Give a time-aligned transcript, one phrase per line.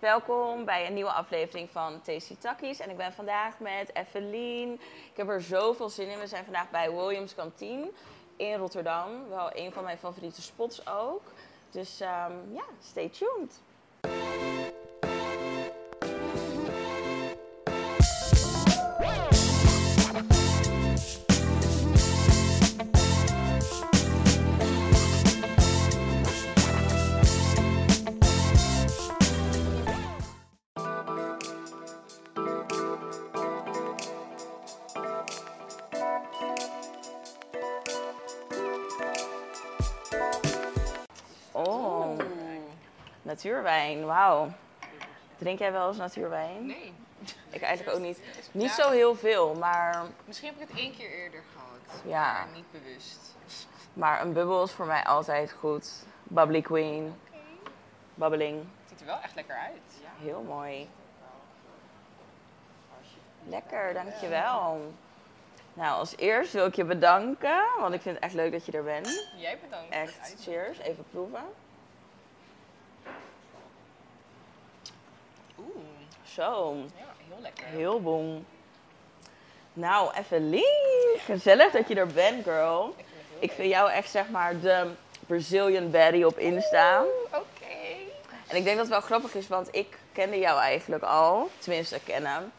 [0.00, 2.80] Welkom bij een nieuwe aflevering van Tasty Takkies.
[2.80, 4.72] En ik ben vandaag met Evelien.
[5.10, 6.18] Ik heb er zoveel zin in.
[6.18, 7.90] We zijn vandaag bij Williams Kantine
[8.36, 9.28] in Rotterdam.
[9.28, 11.22] Wel een van mijn favoriete spots ook.
[11.70, 13.60] Dus ehm, ja, stay tuned.
[43.62, 44.06] Natuurwijn.
[44.06, 44.52] Wauw.
[45.38, 46.66] Drink jij wel eens natuurwijn?
[46.66, 46.92] Nee.
[47.50, 48.20] Ik eigenlijk ook niet.
[48.52, 52.02] Niet zo heel veel, maar, Misschien heb ik het één keer eerder gehad.
[52.04, 52.32] Ja.
[52.32, 53.36] Maar niet bewust.
[53.92, 56.04] maar een bubbel is voor mij altijd goed.
[56.22, 57.20] Bubbly Queen.
[58.14, 58.58] Babbeling.
[58.58, 60.00] Het ziet er wel echt lekker uit.
[60.02, 60.24] Ja.
[60.24, 60.88] Heel mooi.
[63.44, 64.92] Lekker, dankjewel.
[65.74, 68.72] Nou, als eerst wil ik je bedanken, want ik vind het echt leuk dat je
[68.72, 69.28] er bent.
[69.36, 69.94] Jij bedankt.
[69.94, 70.78] Echt, cheers.
[70.78, 71.44] Even proeven.
[75.60, 75.84] Oeh,
[76.22, 77.64] Zo, ja, heel lekker.
[77.64, 78.46] heel bon.
[79.72, 82.94] Nou, Evelien, gezellig dat je er bent, girl.
[83.38, 84.86] Ik vind Ik jou echt, zeg maar, de
[85.26, 87.02] Brazilian baddie op Insta.
[87.26, 87.66] Oké.
[88.46, 91.48] En ik denk dat het wel grappig is, want ik kende jou eigenlijk al.
[91.58, 92.52] Tenminste, kennen.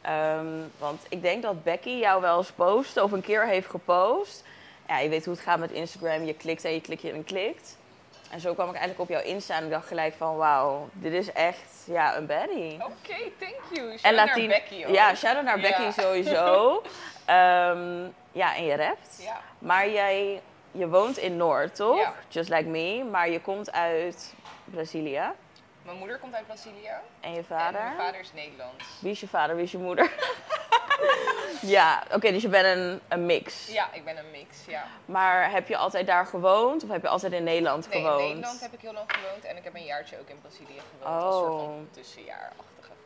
[0.00, 0.46] Ehm,
[0.78, 4.44] want ik denk dat Becky jou wel eens post of een keer heeft gepost.
[4.88, 6.24] Ja, je weet hoe het gaat met Instagram.
[6.24, 7.76] Je klikt en je klikt en klikt.
[8.30, 10.36] En zo kwam ik eigenlijk op jouw Insta en ik dacht gelijk van...
[10.36, 12.74] Wauw, dit is echt ja, een baddie.
[12.74, 13.88] Oké, thank you.
[13.88, 14.94] Shout en out Latine- naar Becky ook.
[14.94, 15.62] Ja, shout-out naar Ja.
[15.68, 16.82] Becky sowieso.
[17.24, 18.02] Ehm,
[18.32, 19.18] ja, en je rapt.
[19.22, 19.40] Ja.
[19.58, 21.96] Maar jij, je woont in Noord, toch?
[21.98, 22.12] Ja.
[22.28, 23.04] Just like me.
[23.10, 25.22] Maar je komt uit Brazilië.
[25.82, 26.90] Mijn moeder komt uit Brazilië.
[27.20, 27.82] En je En vader?
[27.82, 28.84] mijn vader is Nederlands.
[29.00, 30.10] Wie is je vader, wie is je moeder?
[31.76, 33.66] ja, oké, dus je bent een, een mix.
[33.72, 34.84] Ja, ik ben een mix, ja.
[35.04, 38.28] Maar heb je altijd daar gewoond of heb je altijd in Nederland Nee, in gewoond?
[38.28, 41.22] Nederland heb ik heel lang gewoond en ik heb een jaartje ook in Brazilië gewoond.
[41.24, 41.40] Als Oh.
[41.40, 42.62] soort van tussenjaarachtige.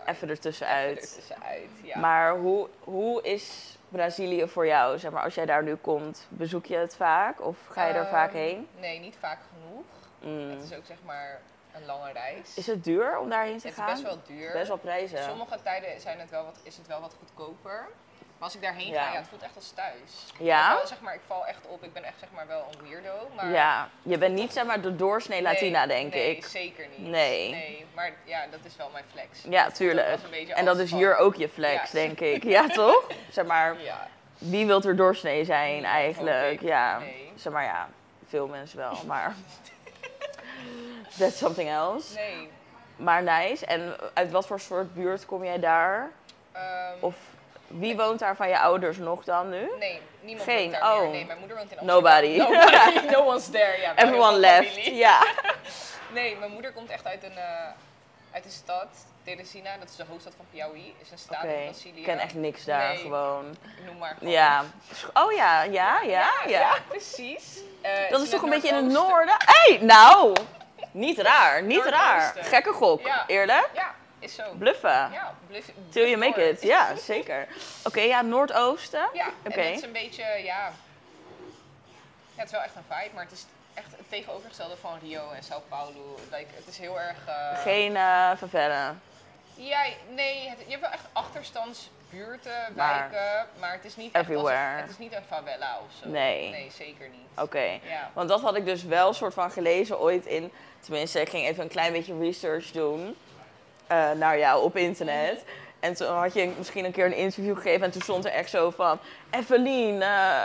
[0.07, 0.97] Even ertussenuit.
[0.97, 1.99] Even ertussenuit, ja.
[1.99, 4.99] Maar hoe, hoe is Brazilië voor jou?
[4.99, 8.01] Zeg maar, als jij daar nu komt, bezoek je het vaak of ga je er
[8.01, 8.69] Ehm, vaak heen?
[8.79, 9.85] Nee, niet vaak genoeg.
[10.21, 10.51] Mm.
[10.51, 11.41] Het is ook zeg maar
[11.81, 12.55] een lange reis.
[12.57, 13.91] Is het duur om daarheen te Het is gaan?
[13.93, 14.53] best wel duur.
[14.53, 15.23] Best wel prijzen.
[15.23, 17.87] Sommige tijden zijn het wel wat, is het wel wat goedkoper.
[18.39, 19.05] Maar als ik daarheen Ja.
[19.05, 20.27] ga, ja, het voelt echt als thuis.
[20.39, 20.75] Ja?
[20.77, 21.83] Wel, zeg maar, ik val echt op.
[21.85, 23.29] Ik ben echt zeg maar wel een weirdo.
[23.37, 26.45] Maar Ja, je bent niet zeg maar de doorsnee Latina, nee, denk nee, ik.
[26.45, 27.09] zeker niet.
[27.09, 27.51] Nee.
[27.51, 29.43] Nee, maar ja, dat is wel mijn flex.
[29.49, 30.19] Ja, Dat tuurlijk.
[30.55, 31.99] En dat is van- hier ook je flex, Ja.
[31.99, 32.43] denk ik.
[32.57, 33.07] Ja, toch?
[33.31, 34.09] Zeg maar, Ja,
[34.39, 36.61] wie wil er doorsnee zijn eigenlijk?
[36.61, 37.01] Ja,
[37.35, 37.89] zeg maar ja,
[38.27, 39.35] veel mensen wel, maar
[41.19, 42.15] that's something else.
[42.15, 42.51] nee.
[42.97, 43.67] Maar nice.
[43.67, 46.11] En uit wat voor soort buurt kom jij daar?
[46.53, 46.63] Ehm,
[47.01, 47.15] Of
[47.67, 49.71] wie woont daar van je ouders nog dan nu?
[49.79, 51.01] nee, niemand Geen, woont daar oh.
[51.01, 51.11] meer.
[51.11, 52.03] Nee, mijn moeder woont in Amsterdam.
[52.03, 52.37] Nobody.
[52.43, 53.07] Nobody.
[53.15, 53.81] no one's there.
[53.81, 54.69] Ja, Everyone left.
[54.73, 54.95] familie.
[54.95, 55.27] Ja.
[56.13, 57.67] Nee, mijn moeder komt echt uit een, eh,
[58.33, 58.87] uit een stad,
[59.25, 60.95] Teresina, dat is de hoofdstad van Piauí.
[61.03, 61.99] Is een staat Oké, in Brazilië.
[61.99, 62.97] ik ken echt niks daar Nee.
[62.99, 63.57] gewoon.
[63.87, 64.33] Noem maar gewoon.
[64.33, 64.65] Ja.
[65.15, 66.77] Oh ja, ja, ja, ja.
[66.89, 67.59] precies.
[67.81, 69.35] Eh, Dat is toch een beetje in het noorden?
[69.39, 70.33] Hé, hey, nou!
[70.91, 72.35] Niet raar, niet raar.
[72.41, 73.25] Gekke gok, Ja.
[73.27, 73.71] eerlijk?
[73.75, 74.43] Ja, is zo.
[74.59, 75.11] Bluffen.
[75.13, 77.47] Ja, bluff, Till you make it, ja, zeker.
[77.85, 79.09] Oké, ja, Noordoosten.
[79.13, 80.73] Ja, en het is een beetje, ja...
[82.35, 83.45] Ja, het is wel echt een vibe, maar het is
[83.75, 86.19] echt het tegenovergestelde van Rio en Sao Paulo.
[86.31, 87.17] Like, het is heel erg...
[87.27, 87.93] eh, Geen
[88.39, 88.95] favela.
[89.55, 91.05] Ja, nee, het, je hebt wel echt
[92.77, 94.81] Maar- wijken, maar het is niet Everywhere.
[94.81, 96.09] het is niet een favela of zo.
[96.09, 96.51] Nee.
[96.51, 97.41] Nee, zeker niet.
[97.45, 97.63] Oké.
[97.83, 98.11] Ja.
[98.13, 100.53] Want dat had ik dus wel soort van gelezen ooit in.
[100.81, 103.17] Tenminste, ik ging even een klein beetje research doen
[103.87, 105.45] eh, naar jou op internet.
[105.81, 108.51] En toen had je misschien een keer een interview gegeven en toen stond er echt
[108.51, 108.99] zo van...
[109.31, 110.45] Evelien, eh,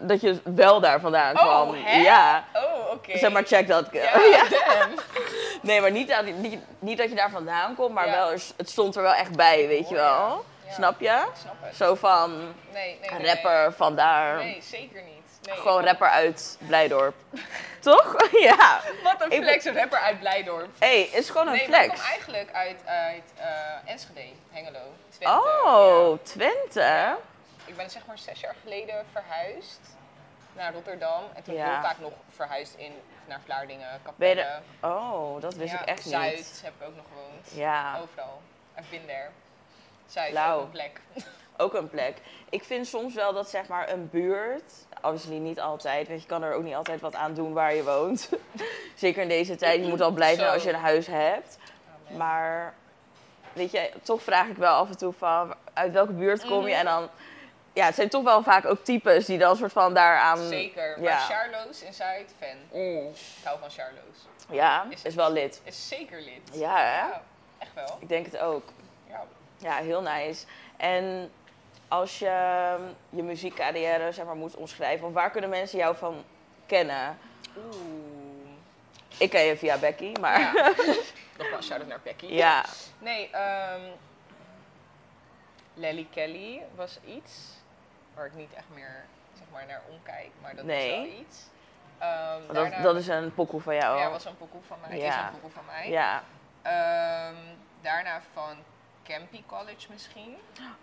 [0.00, 1.68] dat je wel daar vandaan kwam.
[1.68, 1.96] Oh, hè?
[2.00, 2.44] Ja.
[2.54, 3.18] Oh, oké.
[3.18, 3.86] Zeg maar, check dat.
[3.92, 4.44] Ja.
[5.62, 8.12] Nee, maar niet dat, niet, niet dat je daar vandaan komt, maar Ja.
[8.12, 10.00] wel, het stond er wel echt bij, weet je ja.
[10.26, 10.44] wel.
[10.72, 11.08] Snap je?
[11.28, 11.76] Ik snap het.
[11.76, 13.26] Zo van Nee, nee, nee.
[13.26, 14.36] rapper vandaar.
[14.36, 15.20] Nee, nee zeker niet.
[15.42, 17.14] Nee, Gewoon rapper uit Blijdorp.
[17.80, 18.16] Toch?
[18.48, 18.80] ja.
[19.02, 20.68] Wat een flex, een rapper uit Blijdorp.
[20.78, 22.00] Hé, hey, is gewoon een Nee, maar ik flex.
[22.00, 24.78] kom eigenlijk uit, uit eh, Enschede, Hengelo,
[25.08, 25.38] Twente.
[25.64, 26.18] Oh, Ja.
[26.22, 27.16] Twente.
[27.64, 29.80] Ik ben zeg maar zes jaar geleden verhuisd
[30.52, 31.22] naar Rotterdam.
[31.34, 31.64] En toen Ja.
[31.72, 32.92] heel vaak nog verhuisd in,
[33.26, 34.34] naar Vlaardingen, Capelle.
[34.80, 36.60] de- Oh, dat wist ja, ik echt Zuid niet.
[36.64, 37.48] heb ik ook nog gewoond.
[37.54, 38.40] Ja, Overal.
[38.78, 39.28] I've been there.
[40.12, 40.58] Zuid, Lauw.
[40.58, 41.00] ook een plek.
[41.56, 42.16] ook een plek.
[42.50, 44.72] Ik vind soms wel dat zeg maar een buurt,
[45.02, 47.84] obviously niet altijd, want je kan er ook niet altijd wat aan doen waar je
[47.84, 48.28] woont.
[48.94, 51.58] Zeker in deze tijd, je moet al blij zijn als je een huis hebt.
[52.16, 52.74] Maar
[53.52, 56.68] weet je, toch vraag ik wel af en toe van uit welke buurt kom je?
[56.68, 56.78] Mhm.
[56.78, 57.08] En dan,
[57.72, 60.38] ja, het zijn toch wel vaak ook types die dan soort van daaraan.
[60.38, 61.00] Zeker.
[61.02, 61.10] ja.
[61.10, 62.80] Maar Charlo's in Zuid, fan.
[62.80, 63.08] Mm.
[63.08, 64.26] Ik hou van Charlo's.
[64.50, 65.60] Ja, Is- is wel lid.
[65.64, 66.50] Is zeker lid.
[66.52, 66.96] Ja, hè?
[66.98, 67.22] Ja,
[67.58, 67.96] echt wel.
[68.00, 68.64] Ik denk het ook.
[69.08, 69.24] Ja.
[69.62, 70.46] Ja, heel nice.
[70.76, 71.30] En
[71.88, 76.24] als je ehm, je muziekcarrière zeg maar, moet omschrijven, of waar kunnen mensen jou van
[76.66, 77.18] kennen?
[77.56, 77.74] Oeh.
[79.18, 80.52] Ik ken je via Becky, maar ja.
[81.36, 81.38] Ja.
[81.38, 82.26] Nogmaals, shout-out naar Becky.
[82.98, 83.80] Nee, ehm
[85.74, 87.38] Lely Kelly was iets
[88.14, 89.04] waar ik niet echt meer
[89.38, 90.90] zeg maar, naar omkijk, maar dat Nee.
[90.98, 91.38] was wel iets.
[91.98, 93.98] Ehm, dat, daarna- dat is een pokoe van jou.
[93.98, 94.96] Ja, was een pokoe van mij.
[94.98, 95.26] Is Ja.
[95.26, 95.88] een pokoe van mij.
[95.90, 96.22] Ja.
[97.80, 98.56] Daarna van
[99.04, 100.36] Campy College misschien.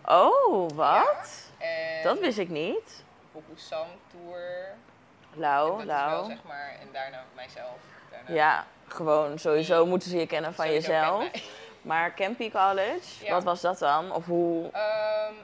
[0.06, 1.50] Oh, wat?
[2.04, 3.04] Dat wist ik niet.
[3.56, 4.76] Song Tour.
[5.34, 6.26] Wel lauw.
[6.26, 7.78] zeg maar, en daarna mijzelf.
[8.12, 11.32] Daarna Ja, gewoon sowieso moeten ze je kennen van sowieso jezelf.
[11.32, 11.42] ken.
[11.82, 13.32] Maar Campy College, Ja.
[13.34, 14.12] wat was dat dan?
[14.12, 14.64] Of hoe...
[14.64, 14.74] Het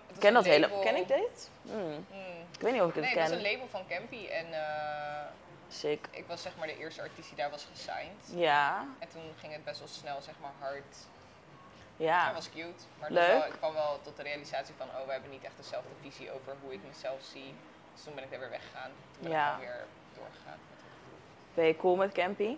[0.10, 0.70] was ken dat hele...
[0.84, 1.50] Ken ik dit?
[1.62, 2.24] Hmm, Hmm.
[2.54, 3.32] Ik weet niet of ik het Nee, dat ken.
[3.40, 5.26] is een label van Campy en eh,
[5.68, 6.08] Sick.
[6.12, 8.26] ik was zeg maar de eerste artiest die daar was gesigned.
[8.42, 10.96] Ja, En toen ging het best wel snel, zeg maar, hard.
[11.98, 12.26] Ja.
[12.26, 12.84] Dat was cute.
[13.00, 13.28] Maar Leuk.
[13.28, 16.32] Wel, ik kwam wel tot de realisatie van, oh, we hebben niet echt dezelfde visie
[16.32, 17.54] over hoe ik mezelf zie.
[17.94, 18.92] Dus toen ben ik er weer weggegaan.
[19.14, 19.54] Toen ben Ja.
[19.54, 19.84] ik weer
[20.18, 20.58] doorgegaan.
[21.54, 22.58] Ben je cool met Campy?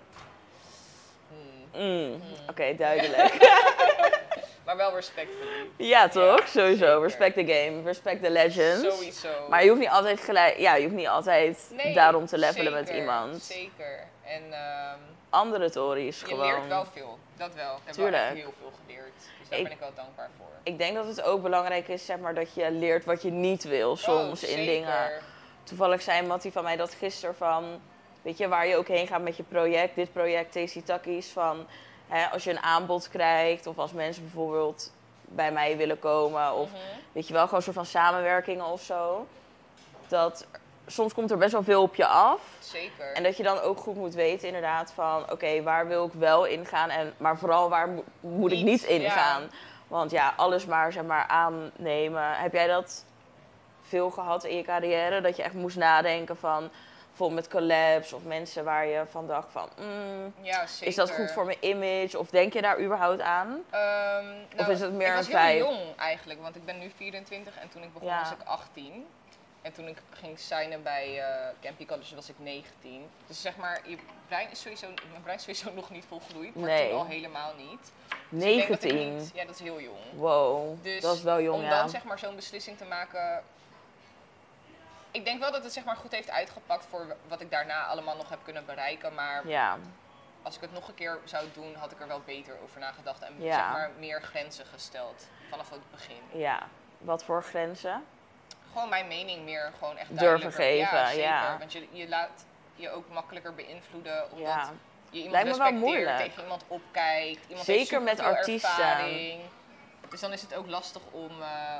[1.29, 1.81] Hmm.
[1.81, 3.33] Mm, Oké, duidelijk.
[4.65, 5.69] Maar wel respectfully.
[5.77, 6.47] ja, toch?
[6.47, 6.85] Sowieso.
[6.85, 7.01] zeker.
[7.01, 7.81] Respect the game.
[7.83, 8.95] Respect the legends.
[8.95, 9.47] Sowieso.
[9.49, 10.57] Maar je hoeft niet altijd gelijk...
[10.57, 13.43] Ja, je hoeft niet altijd Nee, daarom te levelen met iemand.
[13.43, 14.07] Zeker.
[14.23, 14.99] En ehm,
[15.37, 16.45] Andere tories je gewoon.
[16.47, 17.17] leert wel veel.
[17.37, 17.75] Dat wel.
[17.75, 18.33] Ik heb Tuurlijk.
[18.33, 19.13] heel veel geleerd.
[19.39, 20.47] Dus daar Ik- ben ik wel dankbaar voor.
[20.63, 23.63] Ik denk dat het ook belangrijk is, zeg maar, dat je leert wat je niet
[23.63, 24.65] wil soms Oh, in zeker.
[24.65, 25.09] dingen.
[25.63, 27.79] Toevallig zei Mattie van mij dat gisteren van,
[28.21, 31.65] weet je, waar je ook heen gaat met je project, dit project, Tasty Takkies, van
[32.07, 34.91] hè, als je een aanbod krijgt of als mensen bijvoorbeeld
[35.21, 36.79] bij mij willen komen of Mhm.
[37.11, 39.27] weet je wel, gewoon een soort van samenwerkingen of zo.
[40.07, 40.45] Dat
[40.87, 42.41] soms komt er best wel veel op je af.
[42.59, 43.13] Zeker.
[43.13, 46.45] En dat je dan ook goed moet weten inderdaad van, oké, waar wil ik wel
[46.45, 48.87] ingaan en maar vooral waar mo- moet ik Niet, ja.
[48.87, 49.51] ingaan.
[49.87, 52.31] Want ja, alles maar zeg maar aannemen.
[52.33, 53.05] Heb jij dat
[53.81, 55.21] veel gehad in je carrière?
[55.21, 56.69] Dat je echt moest nadenken van,
[57.07, 61.31] bijvoorbeeld met collabs of mensen waar je van dacht van, mm, ja, is dat goed
[61.31, 62.19] voor mijn image?
[62.19, 63.47] Of denk je daar überhaupt aan?
[63.69, 64.25] Ehm,
[64.55, 67.57] nou, is het meer ik was een heel jong eigenlijk, want ik ben nu 24
[67.59, 68.19] en toen ik begon Ja.
[68.19, 69.05] was ik 18.
[69.67, 73.09] En toen ik ging signen bij eh Campy College was ik 19.
[73.27, 73.97] Dus zeg maar, je
[74.27, 76.89] brein is sowieso, mijn brein is sowieso nog niet volgroeid, maar Nee.
[76.89, 77.91] toen al helemaal niet.
[78.29, 79.15] Dus ik denk dat ik 19.
[79.17, 79.97] niet- ja, dat is heel jong.
[80.13, 81.79] Wow, Dus dat is wel jong om ja.
[81.79, 83.43] dan zeg maar zo'n beslissing te maken.
[85.11, 88.15] Ik denk wel dat het zeg maar goed heeft uitgepakt voor wat ik daarna allemaal
[88.15, 89.13] nog heb kunnen bereiken.
[89.13, 89.77] Maar Ja,
[90.41, 93.21] als ik het nog een keer zou doen, had ik er wel beter over nagedacht.
[93.21, 93.53] En Ja.
[93.53, 96.21] zeg maar meer grenzen gesteld vanaf het begin.
[96.31, 96.67] ja.
[96.97, 98.03] Wat voor grenzen?
[98.73, 101.07] Gewoon mijn mening meer gewoon echt Durven geven, ja.
[101.07, 101.21] Zeker.
[101.23, 101.57] ja.
[101.59, 102.29] Want je, je laat
[102.75, 104.23] je ook makkelijker beïnvloeden.
[104.31, 104.71] Omdat Ja.
[105.09, 106.17] je iemand Lijkt me wel respecteert, moeilijk.
[106.17, 107.39] tegen iemand opkijkt.
[107.47, 108.69] Iemand Zeker met artiesten.
[108.69, 109.41] Ervaring.
[110.09, 111.79] Dus dan is het ook lastig om eh,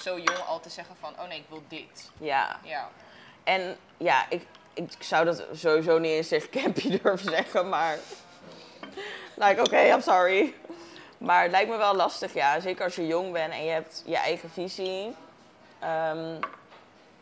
[0.00, 2.10] zo jong al te zeggen van, oh nee, ik wil dit.
[2.18, 2.58] Ja.
[2.62, 2.88] Ja,
[3.44, 7.98] En ja, ik, ik zou dat sowieso niet eens tegen Campy durven zeggen, maar...
[9.34, 10.54] like, oké, I'm sorry.
[11.18, 12.60] Maar het lijkt me wel lastig, ja.
[12.60, 15.14] Zeker als je jong bent en je hebt je eigen visie.
[15.82, 16.36] Ehm,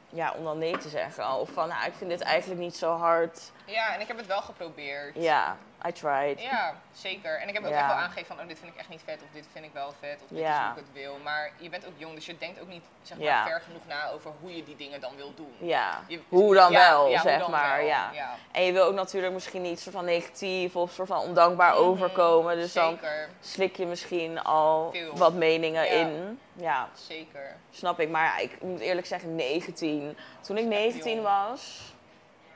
[0.09, 1.33] ja, om dan nee te zeggen.
[1.33, 3.51] Of van, nou, ik vind dit eigenlijk niet zo hard.
[3.67, 5.15] ja en ik heb het wel geprobeerd.
[5.15, 5.57] Ja,
[5.89, 6.41] I tried.
[6.43, 7.41] Ja, zeker.
[7.41, 9.23] En ik heb ook echt wel aangegeven van, oh, dit vind ik echt niet vet,
[9.23, 11.17] of dit vind ik wel vet, of dit is hoe ik het wil.
[11.25, 14.11] Maar je bent ook jong, dus je denkt ook niet zeg maar, ver genoeg na
[14.11, 15.55] over hoe je die dingen dan wil doen.
[15.59, 17.77] Ja, Je- hoe dan wel, zeg dan maar.
[17.77, 18.11] wel, Ja.
[18.53, 21.81] En je wil ook natuurlijk misschien niet soort van negatief of soort van ondankbaar Mhm,
[21.83, 22.57] overkomen.
[22.57, 22.99] Dus dan
[23.41, 25.17] slik je misschien al Veel.
[25.17, 26.41] wat meningen in.
[26.53, 27.57] Ja, zeker.
[27.71, 28.09] snap ik.
[28.09, 30.17] Maar ja, ik moet eerlijk zeggen, 19.
[30.41, 31.23] Toen ik Echt 19 jong.
[31.27, 31.93] was,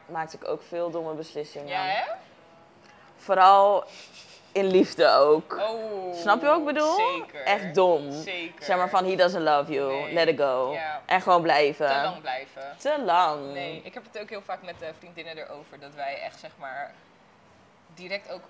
[0.07, 1.69] maakte ik ook veel domme beslissingen.
[1.69, 2.02] Ja, hè?
[3.25, 3.85] Vooral
[4.52, 5.57] in liefde ook.
[5.61, 6.95] Oh, Snap je wat ik bedoel?
[6.95, 7.43] Zeker.
[7.45, 8.12] Echt dom.
[8.12, 8.64] Zeker.
[8.64, 10.12] Zeg maar van, he doesn't love you, Nee.
[10.12, 10.73] let it go.
[10.73, 11.00] Ja.
[11.07, 11.87] En gewoon blijven.
[11.88, 12.62] Te lang blijven.
[12.78, 13.52] Te lang.
[13.52, 16.50] Nee, ik heb het ook heel vaak met eh, vriendinnen erover, dat wij echt zeg
[16.59, 16.95] maar
[17.95, 18.43] direct ook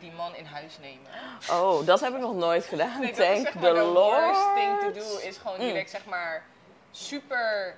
[0.00, 1.10] die man in huis nemen.
[1.50, 3.00] Oh, dat heb ik nog nooit gedaan.
[3.00, 4.24] Nee, Thank zeg the de Lord.
[4.24, 5.66] worst thing to do, is gewoon Mm.
[5.66, 6.42] direct zeg maar
[6.90, 7.76] super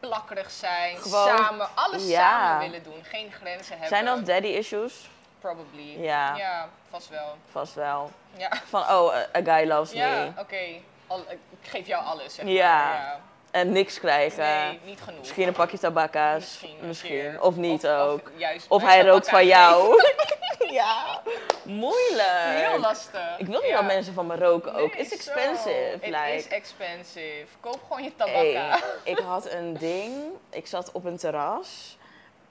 [0.00, 2.20] plakkerig zijn, Gewoon- samen, alles ja.
[2.30, 3.88] samen willen doen, geen grenzen hebben.
[3.88, 5.10] Zijn dat daddy issues?
[5.42, 6.02] Probably.
[6.02, 6.36] Ja.
[6.36, 7.36] Ja, vast wel.
[7.50, 8.10] Vast wel.
[8.36, 10.40] Ja, Van, oh, a guy loves ja me.
[10.40, 10.60] oké.
[11.06, 12.76] Al- Ik geef jou alles, zeg Ja.
[12.76, 12.94] maar.
[12.94, 13.20] Ja.
[13.50, 14.44] En niks krijgen.
[14.44, 15.18] Nee, niet genoeg.
[15.20, 16.60] Misschien een pakje tabakka's.
[16.80, 17.40] Misschien.
[17.40, 18.20] Of niet Of- ook.
[18.26, 20.02] Of, juist Of mij hij rookt van jou.
[20.80, 21.20] ja,
[21.62, 22.66] moeilijk.
[22.68, 23.38] Heel lastig.
[23.38, 23.76] Ik wil niet Ja.
[23.76, 24.94] dat mensen van me roken ook.
[24.94, 25.98] It's expensive.
[26.02, 26.34] Like.
[26.34, 27.46] is expensive.
[27.60, 28.86] Koop gewoon je Hey, tabakka.
[29.04, 30.14] ik had een ding.
[30.50, 31.96] Ik zat op een terras.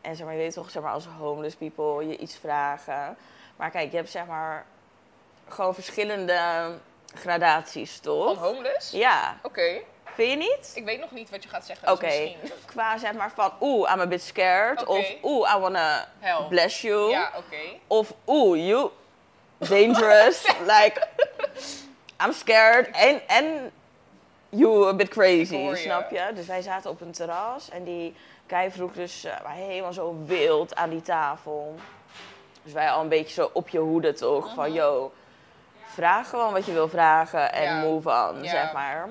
[0.01, 3.17] En zeg maar, je weet toch, zeg maar, als homeless people je iets vragen.
[3.55, 4.65] Maar kijk, je hebt zeg maar
[5.48, 6.39] gewoon verschillende
[7.15, 8.38] gradaties, Van toch?
[8.38, 8.91] homeless?
[8.91, 9.81] Ja, Oké.
[10.13, 10.72] vind je niet?
[10.75, 11.88] Ik weet nog niet wat je gaat zeggen.
[11.88, 12.38] dus Oké, misschien.
[12.65, 14.86] qua zeg maar van oeh, I'm a bit scared.
[14.86, 16.50] Of oeh, I wanna Help.
[16.50, 17.10] bless you.
[17.10, 17.79] Ja, oké.
[17.88, 18.89] Of oeh, you
[19.58, 20.43] dangerous.
[20.77, 21.08] like,
[22.25, 22.89] I'm scared.
[22.96, 23.72] En, en
[24.50, 26.31] you a bit crazy, snap je?
[26.36, 28.15] Dus wij zaten op een terras en die
[28.51, 31.75] guy vroeg dus uh, helemaal zo wild aan die tafel.
[32.63, 34.53] Dus wij al een beetje zo op je hoede toch?
[34.53, 35.12] Van yo,
[35.86, 37.81] vraag gewoon wat je wil vragen en Ja.
[37.81, 38.50] move on, Ja.
[38.50, 39.10] zeg maar.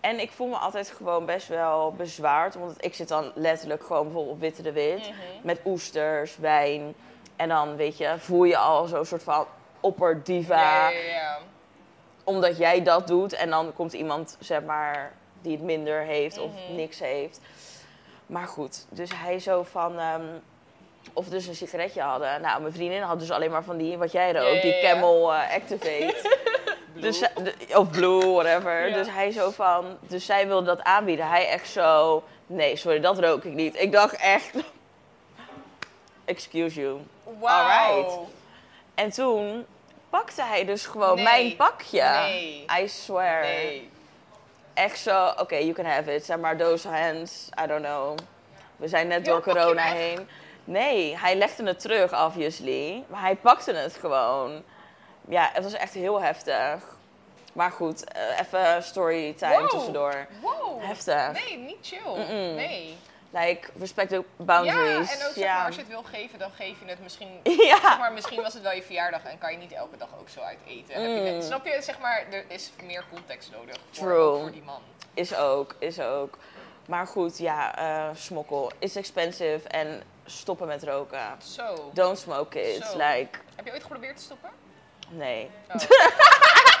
[0.00, 4.02] En ik voel me altijd gewoon best wel bezwaard, omdat ik zit dan letterlijk gewoon
[4.04, 5.16] bijvoorbeeld op Witte de Wit Mhm.
[5.42, 6.94] met oesters, wijn.
[7.36, 9.46] En dan, weet je, voel je al zo'n soort van
[9.80, 11.38] opperdiva, Ja, ja, ja.
[12.24, 13.32] omdat jij dat doet.
[13.32, 16.74] En dan komt iemand, zeg maar, die het minder heeft of Mhm.
[16.74, 17.40] niks heeft.
[18.32, 19.98] Maar goed, dus hij zo van...
[19.98, 20.22] ehm,
[21.12, 22.40] of dus een sigaretje hadden.
[22.40, 24.80] Nou, mijn vriendin had dus alleen maar van die, wat jij rookt, die.
[24.80, 26.14] Camel eh, Activate.
[26.94, 28.88] Dus, de- of Blue, whatever.
[28.88, 28.94] Ja.
[28.94, 31.28] Dus hij zo van, dus zij wilde dat aanbieden.
[31.28, 33.80] Hij echt zo, nee, sorry, dat rook ik niet.
[33.80, 34.50] Ik dacht echt,
[36.24, 37.00] excuse you.
[37.40, 37.68] Wauw.
[37.68, 38.18] Alright.
[38.94, 39.66] En toen
[40.10, 41.24] pakte hij dus gewoon Nee.
[41.24, 42.02] mijn pakje.
[42.02, 42.64] Nee.
[42.80, 43.40] I swear.
[43.40, 43.90] Nee.
[44.74, 46.24] Echt zo, oké, you can have it.
[46.24, 48.18] Zeg maar, those hands, I don't know.
[48.76, 50.28] We zijn net door corona heen.
[50.64, 53.04] Nee, hij legde het terug, obviously.
[53.08, 54.62] Maar hij pakte het gewoon.
[55.28, 56.82] Ja, het was echt heel heftig.
[57.52, 59.68] Maar goed, eh, even storytime Wow.
[59.70, 60.26] tussendoor.
[60.40, 60.82] Wow.
[60.82, 61.32] Heftig.
[61.32, 62.24] Nee, niet chill.
[62.54, 62.96] Nee.
[63.32, 65.10] Like, respect the boundaries.
[65.12, 67.40] Ja, en ook zeg maar, als je het wil geven, dan geef je het misschien.
[67.70, 67.80] Ja.
[67.80, 70.28] Zeg maar, misschien was het wel je verjaardag en kan je niet elke dag ook
[70.28, 70.94] zo uit eten.
[70.94, 71.42] Heb je Mm.
[71.42, 71.78] snap je?
[71.82, 74.40] Zeg maar, er is meer context nodig voor, True.
[74.40, 74.80] voor die man.
[75.14, 76.38] Is ook, is ook.
[76.86, 81.36] Maar goed, ja, eh, smokkel is expensive en stoppen met roken.
[81.42, 81.90] Zo.
[81.94, 82.78] Don't smoke.
[82.84, 82.96] Zo.
[82.96, 84.50] Like, Heb je ooit geprobeerd te stoppen?
[85.08, 85.50] nee.
[85.68, 85.74] Oh.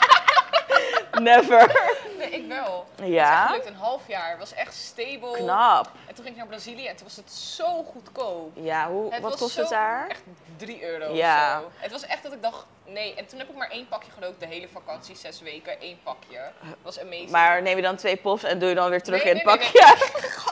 [1.20, 1.90] Never.
[2.18, 2.86] Nee, ik wel.
[2.96, 3.54] Het is Ja?
[3.64, 4.30] een half jaar.
[4.30, 5.32] Het was echt stable.
[5.36, 5.90] Knap.
[6.06, 8.50] En toen ging ik naar Brazilië en toen was het zo goedkoop.
[8.54, 10.06] Ja, hoe, Het wat kost het daar?
[10.08, 10.22] Echt
[10.56, 11.56] 3 euro Ja.
[11.58, 11.70] of zo.
[11.76, 13.14] Het was echt dat ik dacht, nee.
[13.14, 16.38] En toen heb ik maar één pakje gerookt, de hele vakantie, zes weken, één pakje.
[16.60, 17.30] Dat was amazing.
[17.30, 19.46] Maar neem je dan twee pops en doe je dan weer terug Nee, in het
[19.46, 19.80] nee, pakje?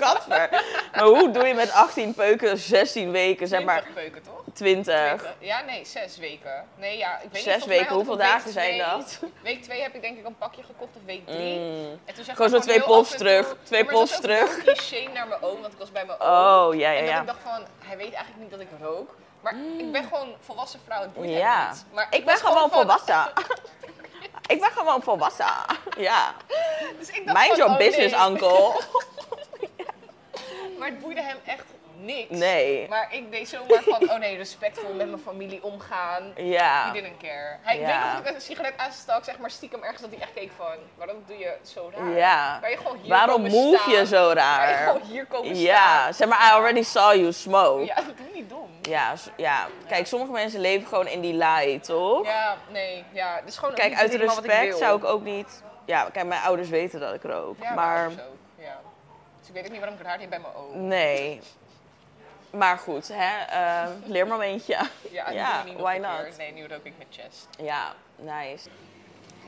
[0.00, 0.48] Gadver.
[0.92, 4.34] Maar hoe doe je met 18 peuken 16 weken, zeg maar 20 peuken, toch?
[4.54, 4.94] 20?
[4.94, 5.34] 20.
[5.38, 6.64] Ja, nee, zes weken.
[6.76, 9.18] Nee, ja, ik weet niet, Zes volgens mij weken, ik hoeveel dagen zijn dat?
[9.42, 11.58] Week 2 heb ik denk ik een pakje gekocht of week 3.
[11.58, 12.00] Mm.
[12.04, 14.58] En toen zeg Gewoon zo twee en terug, toe- twee heel terug.
[14.62, 16.28] cliché naar mijn oom, want ik was bij mijn oom.
[16.28, 19.14] Oh, ja, ja, En dat ik dacht van, hij weet eigenlijk niet dat ik rook.
[19.40, 21.68] Maar ik ben gewoon volwassen vrouw, het boeit Ja.
[21.70, 21.84] niet.
[21.92, 23.32] Maar Ik ben was gewoon van- volwassen.
[24.48, 25.46] Ik ben gewoon volwassen.
[25.98, 26.34] Ja.
[26.98, 28.26] Dus ik dacht Mind van, your oh business, nee.
[28.30, 28.72] uncle.
[30.86, 31.64] Maar het boeide hem echt
[31.98, 32.38] niks.
[32.38, 32.88] Nee.
[32.88, 36.32] Maar ik deed zomaar van, oh nee, respectvol met mijn familie omgaan.
[36.36, 36.86] Ja.
[36.86, 37.56] He didn't care.
[37.62, 37.86] Hij Ja.
[37.86, 40.50] weet nog dat ik een sigaret aanstak, zeg maar stiekem ergens dat hij echt keek
[40.56, 42.08] van, waarom doe je zo raar?
[42.10, 42.60] Ja.
[42.68, 43.92] Je gewoon hier Waarom move staan?
[43.92, 44.86] je zo Kan je raar?
[44.86, 46.14] gewoon hier komen Ja, staan?
[46.14, 47.84] zeg maar, I already saw you smoke.
[47.84, 48.70] Ja, dat doe niet dom.
[48.82, 49.66] Ja, ja.
[49.88, 52.26] Kijk, sommige mensen leven gewoon in die lie, toch?
[52.26, 53.40] Ja, nee, ja.
[53.46, 55.62] Is gewoon Kijk, uit respect zou ik ook niet...
[55.84, 57.56] Ja, kijk, mijn ouders weten dat ik rook.
[57.62, 58.24] Ja, maar maar...
[59.46, 59.52] ja.
[59.52, 60.86] Dus ik weet ook niet waarom ik het haar niet bij mijn oom.
[60.88, 61.40] nee.
[62.50, 64.78] Maar goed, hè, eh, leermomentje.
[65.10, 66.24] Ja, Ja, doe je niet why keer.
[66.26, 66.36] not?
[66.36, 67.48] Nee, nu rook ik met chest.
[67.58, 68.68] Ja, nice.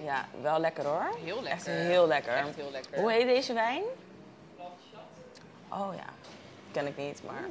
[0.05, 1.17] Ja, wel lekker hoor.
[1.25, 1.52] Heel lekker.
[1.52, 2.33] Echt heel lekker.
[2.33, 2.99] Echt heel lekker.
[3.00, 3.83] Hoe heet deze wijn?
[5.69, 6.07] Oh ja,
[6.73, 7.45] ken ik niet, maar.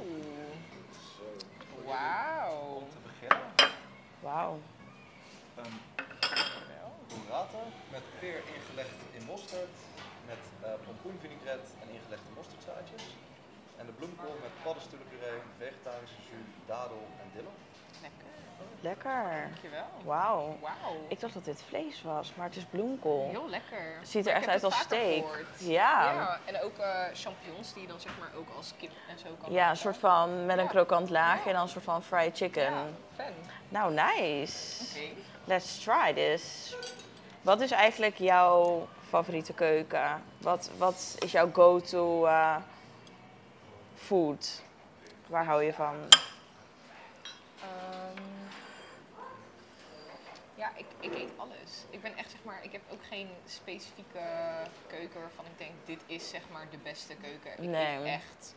[1.84, 2.60] Wauw.
[2.74, 3.46] Om te beginnen,
[4.20, 4.58] wauw.
[5.56, 5.80] een
[7.08, 7.58] burrata
[7.90, 9.68] met peer ingelegd in mosterd,
[10.30, 13.04] met eh pompoenvinaigrette en ingelegde mosterdzaadjes.
[13.80, 17.52] En de bloemkool met paddenstoelenpuree, vegetarische jus, dadel en dille.
[18.06, 18.26] Lekker.
[18.80, 19.48] Lekker.
[19.50, 19.86] Dankjewel.
[20.04, 20.56] Wauw.
[20.60, 20.96] Wauw.
[21.08, 23.28] Ik dacht dat dit vlees was, maar het is bloemkool.
[23.30, 23.84] Heel lekker.
[24.02, 25.44] Ziet er Ik echt uit het als steak.
[25.58, 26.12] Ja.
[26.12, 29.28] Ja, en ook eh, champignons die je dan zeg maar ook als kip en zo
[29.42, 30.70] kan Ja, een soort van met een Ja.
[30.70, 31.46] krokant laagje Ja.
[31.46, 32.62] en dan een soort van fried chicken.
[32.72, 32.84] Ja,
[33.16, 33.32] fan.
[33.68, 34.84] Nou, nice.
[34.98, 35.08] Oké.
[35.44, 36.76] Let's try this.
[37.42, 40.22] Wat is eigenlijk jouw favoriete keuken?
[40.38, 42.56] Wat, wat is jouw go-to eh,
[43.96, 44.62] food?
[45.26, 45.94] Waar hou je van?
[47.60, 48.22] Ehm,
[50.54, 51.84] ja, ik, ik eet alles.
[51.90, 54.20] Ik ben echt zeg maar, ik heb ook geen specifieke
[54.86, 57.52] keuken waarvan ik denk, dit is zeg maar de beste keuken.
[57.52, 57.98] Ik Nee.
[57.98, 58.54] eet echt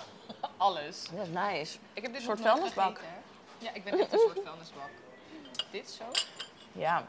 [0.56, 1.08] alles.
[1.14, 1.78] Dat is nice.
[1.92, 2.98] Ik heb dit Een soort vuilnisbak.
[2.98, 3.14] gegeten.
[3.58, 4.90] Ja, ik ben echt een soort vuilnisbak.
[5.70, 6.04] Dit zo?
[6.72, 7.06] Ja.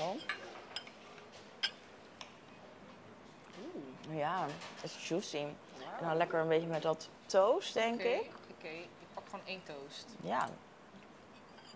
[0.00, 0.14] Oh.
[4.10, 4.46] Ja,
[4.80, 5.36] het is juicy.
[5.36, 8.30] En dan lekker een beetje met dat toast, denk ik.
[8.50, 10.06] Oké, ik pak gewoon één toast.
[10.22, 10.48] Ja,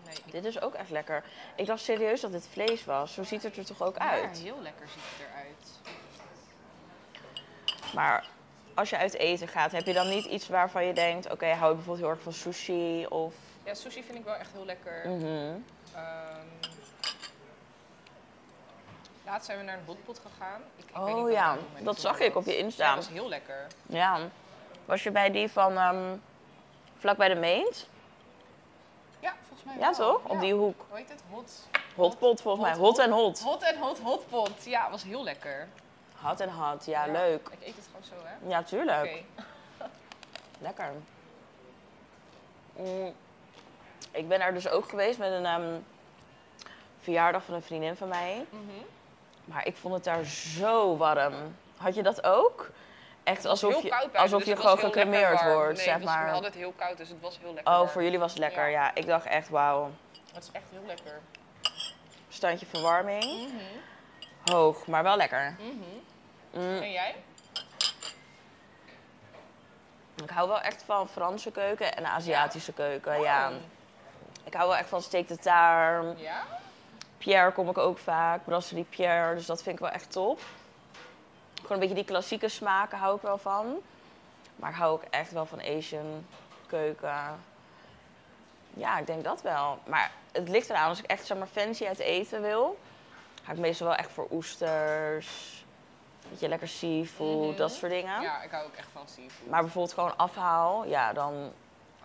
[0.05, 1.23] Nee, ik- dit is ook echt lekker.
[1.55, 3.13] Ik dacht serieus dat dit vlees was.
[3.13, 4.37] Zo ziet het er toch ook Ja, uit.
[4.37, 5.79] heel lekker ziet het eruit.
[7.93, 8.27] Maar
[8.73, 11.31] als je uit eten gaat, heb je dan niet iets waarvan je denkt...
[11.31, 13.33] Oké, hou je bijvoorbeeld heel erg van sushi of...
[13.63, 15.03] Ja, sushi vind ik wel echt heel lekker.
[15.03, 15.55] Ehm,
[19.25, 20.61] laatst zijn we naar een hotpot gegaan.
[20.75, 22.57] Ik, ik weet Oh ja, dat zag ik op je.
[22.57, 22.83] Insta.
[22.83, 23.67] Ja, dat was heel lekker.
[23.85, 24.19] Ja.
[24.85, 26.17] Was je bij die van ehm
[26.97, 27.87] vlak bij de Meent?
[29.19, 30.11] Ja, volgens mij Ja, wel.
[30.21, 30.31] toch?
[30.31, 30.85] Op die hoek.
[30.89, 31.21] Hoe heet het?
[31.31, 31.67] Hot.
[31.95, 32.75] Hotpot volgens mij.
[32.77, 33.41] Hot, en hot.
[33.41, 34.63] Hot en hot hotpot.
[34.65, 35.67] Ja, was heel lekker.
[36.21, 37.49] Hot en hot, ja, leuk.
[37.51, 38.49] Ik eet het gewoon zo, hè?
[38.49, 39.05] Ja, tuurlijk.
[39.05, 39.47] Oké.
[40.59, 40.91] Lekker.
[42.77, 43.13] Mm.
[44.11, 45.77] Ik ben er dus ook geweest met een ehm,
[46.99, 48.45] verjaardag van een vriendin van mij.
[48.49, 48.61] Mhm.
[49.45, 51.33] Maar ik vond het daar zo warm.
[51.77, 52.69] Had je dat ook?
[53.23, 56.33] Echt alsof je, buiten, alsof dus je gewoon gecremeerd wordt, nee, zeg het was, maar.
[56.43, 57.89] Het heel koud, dus het was heel lekker Oh, warm.
[57.91, 58.69] voor jullie was het lekker.
[58.69, 58.83] Ja.
[58.83, 59.91] Ja, ik dacht echt, wauw.
[60.33, 61.19] Het is echt heel lekker.
[62.29, 63.23] Standje verwarming.
[63.23, 64.53] Mhm.
[64.55, 65.55] Hoog, maar wel lekker.
[65.59, 66.63] Mhm.
[66.63, 66.81] Mm.
[66.81, 67.15] En jij?
[70.23, 73.51] Ik hou wel echt van Franse keuken en Aziatische keuken, ja.
[74.43, 76.03] Ik hou wel echt van steak de taar.
[76.17, 76.43] Ja?
[77.17, 80.39] Pierre kom ik ook vaak, brasserie Pierre, dus dat vind ik wel echt top.
[81.55, 83.75] Gewoon een beetje die klassieke smaken hou ik wel van.
[84.55, 86.25] Maar ik hou ook echt wel van Asian
[86.67, 87.39] keuken.
[88.73, 89.79] Ja, ik denk dat wel.
[89.85, 92.79] Maar het ligt eraan, als ik echt zeg maar fancy uit eten wil,
[93.43, 95.63] ga ik meestal wel echt voor oesters,
[96.29, 97.57] beetje lekker seafood, Mhm.
[97.57, 98.21] dat soort dingen.
[98.21, 99.49] Ja, ik hou ook echt van seafood.
[99.49, 101.51] Maar bijvoorbeeld gewoon afhaal, ja, dan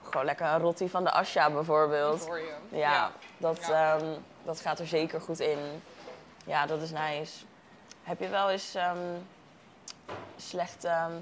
[0.05, 2.21] gewoon lekker een rotti van de Asja bijvoorbeeld.
[2.23, 2.55] Voor je.
[2.71, 3.97] Ja, Dat, Ja.
[3.97, 4.07] ehm,
[4.43, 5.83] dat gaat er zeker goed in.
[6.45, 7.45] Ja, dat is nice.
[8.03, 8.99] Heb je wel eens ehm
[10.37, 11.13] slechte ehm,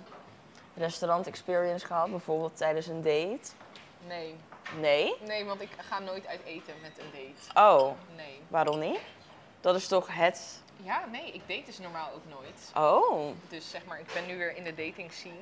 [0.76, 3.50] restaurant experience gehad, bijvoorbeeld tijdens een date?
[4.06, 4.36] Nee.
[4.78, 5.14] Nee?
[5.26, 7.10] Nee, want ik ga nooit uit eten met een
[7.52, 7.60] date.
[7.72, 8.40] Oh, Nee.
[8.48, 9.00] waarom niet?
[9.60, 10.62] Dat is toch het.
[10.82, 12.72] Ja, nee, ik date dus normaal ook nooit.
[12.76, 15.34] Oh, Dus zeg maar, ik ben nu weer in de dating scene.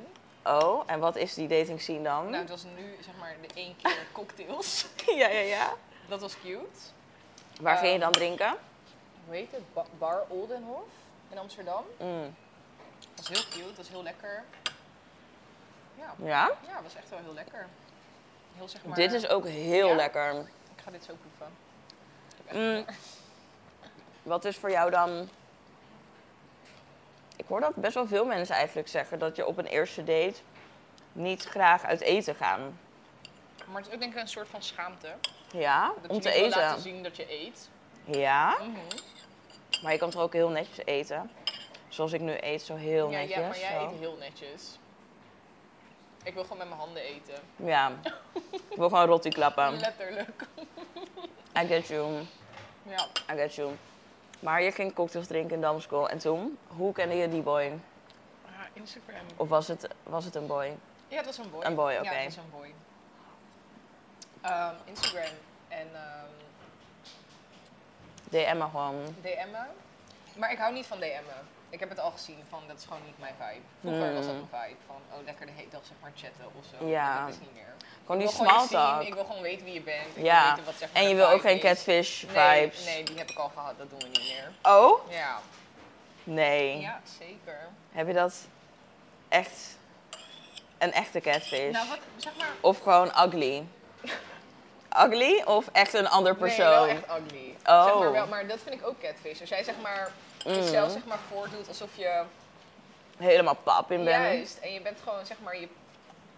[0.47, 2.25] Oh, en wat is die dating scene dan?
[2.25, 4.87] Nou, het was nu zeg maar de één keer cocktails.
[5.21, 5.73] ja, ja, ja.
[6.09, 6.67] Dat was cute.
[7.61, 8.57] Waar ging je Ehm, dan drinken?
[9.27, 9.73] Hoe heet het?
[9.75, 10.87] Ba- Bar Oldenhof
[11.31, 11.85] in Amsterdam.
[11.99, 12.35] Mm.
[13.15, 14.45] Dat was heel cute, dat was heel lekker.
[15.99, 16.51] Ja, Ja?
[16.67, 17.67] ja, was echt wel heel lekker.
[18.57, 18.97] Heel zeg maar...
[18.97, 19.95] Dit is ook heel Ja?
[19.95, 20.35] lekker.
[20.77, 21.57] Ik ga dit zo proeven.
[22.53, 22.85] Mm.
[24.23, 25.29] Wat is voor jou dan.
[27.37, 30.35] Ik hoor dat best wel veel mensen eigenlijk zeggen dat je op een eerste date
[31.13, 32.79] niet graag uit eten gaan.
[33.67, 35.09] Maar het is ook denk ik een soort van schaamte.
[35.53, 36.81] Ja, Dat om je te niet wil laten eten.
[36.83, 37.69] zien dat je eet.
[38.05, 39.83] Ja, Mhm.
[39.83, 41.31] maar je kan toch ook heel netjes eten.
[41.89, 43.37] Zoals ik nu eet, zo heel ja, netjes.
[43.37, 43.85] ja, maar jij zo.
[43.93, 44.79] eet heel netjes.
[46.23, 47.35] Ik wil gewoon met mijn handen eten.
[47.57, 47.93] Ja,
[48.53, 49.79] ik wil gewoon rotti klappen.
[49.81, 50.43] Letterlijk.
[51.63, 52.23] I get you,
[52.83, 53.07] Ja.
[53.33, 53.73] I get you.
[54.41, 56.09] Maar je ging cocktails drinken in Damskool.
[56.09, 57.79] En toen, hoe kende je die boy?
[58.47, 59.27] Ah, Instagram.
[59.37, 60.77] Of was het, was het een boy?
[61.09, 61.65] Ja, het was een boy.
[61.65, 62.09] Een boy, Ja, oké.
[62.09, 62.75] het was een boy.
[64.41, 65.35] Ehm, Instagram
[65.69, 66.25] en ehm
[68.31, 69.15] DM'en gewoon.
[69.23, 69.67] DM'en.
[70.37, 71.45] Maar ik hou niet van DM'en.
[71.71, 73.65] Ik heb het al gezien van dat is gewoon niet mijn vibe.
[73.81, 74.49] Vroeger was dat Hmm.
[74.51, 74.81] mijn vibe.
[74.87, 76.87] Van oh lekker de hele dag zeg maar chatten of zo.
[76.87, 77.25] Ja.
[77.25, 77.75] Dat is niet meer.
[78.07, 79.03] Gewoon die small talk.
[79.03, 80.07] ik wil gewoon weten wie je bent.
[80.17, 81.63] Ik Ja, wil weten wat, zeg maar, En je wil ook geen is.
[81.63, 82.85] catfish Nee, vibes.
[82.85, 83.75] nee, die heb ik al gehad.
[83.79, 84.53] Dat doen we niet meer.
[84.63, 85.11] Oh?
[85.11, 85.39] Ja.
[86.25, 86.79] Nee.
[86.81, 87.69] Ja, zeker.
[87.93, 88.35] Heb je dat
[89.29, 89.77] echt
[90.79, 91.73] een echte catfish?
[91.73, 92.49] Nou, wat, zeg maar...
[92.61, 93.65] Of gewoon ugly?
[95.05, 96.71] ugly of echt een ander Nee, persoon?
[96.71, 97.55] wel echt ugly.
[97.65, 97.85] Oh.
[97.85, 99.41] Zeg maar, wel, maar dat vind ik ook catfish.
[99.41, 100.13] Als jij zeg maar
[100.47, 100.53] Mm.
[100.55, 102.23] jezelf zeg maar voordoet alsof je...
[103.19, 104.21] Helemaal pap in ben.
[104.23, 104.59] Juist.
[104.59, 105.61] En je bent gewoon zeg maar...
[105.61, 105.69] Je,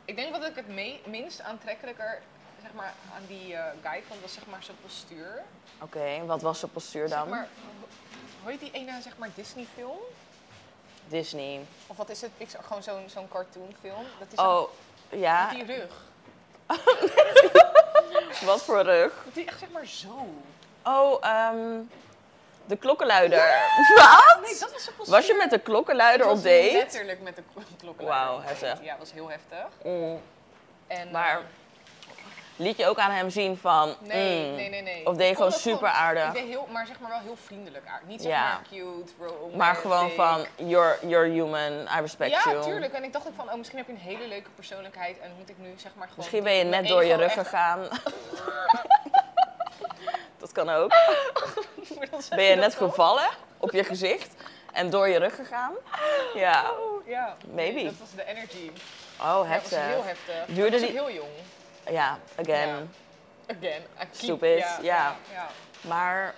[0.09, 2.21] ik denk wat ik het me- minst aantrekkelijker
[2.63, 5.43] zeg maar, aan die eh, guy vond, was zeg maar zijn postuur.
[5.81, 7.19] Oké, wat was zijn postuur dan?
[7.21, 7.49] Zeg maar,
[8.43, 9.99] hoe heet die ene zeg maar Disney film?
[11.07, 11.61] Disney.
[11.87, 12.31] Of wat is het?
[12.37, 14.05] Pixar, gewoon zo'n zo'n cartoon film.
[14.19, 14.69] Dat is Oh,
[15.11, 15.51] met ja.
[15.51, 16.07] die rug.
[18.45, 19.23] Wat voor rug?
[19.25, 20.29] Dat die echt zeg maar zo.
[20.85, 21.81] Oh, ehm
[22.69, 23.39] de klokkenluider.
[23.97, 24.39] Wat?
[24.43, 25.09] Nee, dat was.
[25.09, 26.73] Was je met de klokkenluider Ik op was date?
[26.73, 28.27] Letterlijk met de kl- klokkenluider.
[28.27, 28.83] Wauw, heftig.
[28.83, 29.67] Ja, dat was heel heftig.
[29.85, 30.21] Mm.
[30.87, 31.45] En, Maar- eh,
[32.57, 33.95] liet je ook aan hem zien van...
[34.01, 35.07] Nee, mm, nee, nee, nee.
[35.07, 36.27] Of deed je gewoon super aardig?
[36.27, 38.09] Ik deed heel, maar zeg maar wel heel vriendelijk aardig.
[38.09, 38.43] Niet zeg Ja.
[38.45, 39.57] maar cute, romantic.
[39.57, 42.63] Maar gewoon van, you're, you're human, I respect Ja, you.
[42.63, 42.93] tuurlijk.
[42.93, 45.49] En ik dacht ook van, oh, misschien heb je een hele leuke persoonlijkheid en moet
[45.49, 46.17] ik nu zeg maar gewoon...
[46.17, 47.89] Misschien ben je net door je rug echt- gegaan.
[50.39, 50.93] dat kan ook.
[52.31, 54.35] Ben je net gevallen op je gezicht
[54.73, 55.73] en door je rug gegaan?
[56.35, 56.71] Ja.
[56.71, 57.37] Oh, ja.
[57.55, 57.75] Maybe.
[57.75, 58.71] Nee, dat was de energy.
[58.71, 59.79] Oh, Ja, dat was heftig.
[59.79, 60.45] heel heftig.
[60.55, 61.31] Duurde was die- heel jong.
[61.91, 62.69] Ja, again.
[62.69, 63.55] Ja.
[63.57, 63.83] Again.
[63.99, 65.15] Keep- Stupid, Ja, ja.
[65.33, 65.47] ja.
[65.81, 66.35] Maar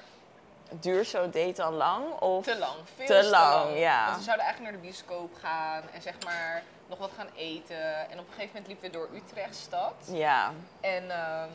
[0.68, 2.18] duurt zo'n date dan lang?
[2.20, 2.44] Of?
[2.44, 2.74] Te lang.
[2.96, 3.78] Veel Te te lang, lang.
[3.78, 4.04] ja.
[4.04, 7.94] Want we zouden eigenlijk naar de bioscoop gaan en zeg maar nog wat gaan eten.
[8.10, 9.94] En op een gegeven moment liepen we door Utrechtstad.
[10.12, 10.52] Ja.
[10.80, 11.48] En ehm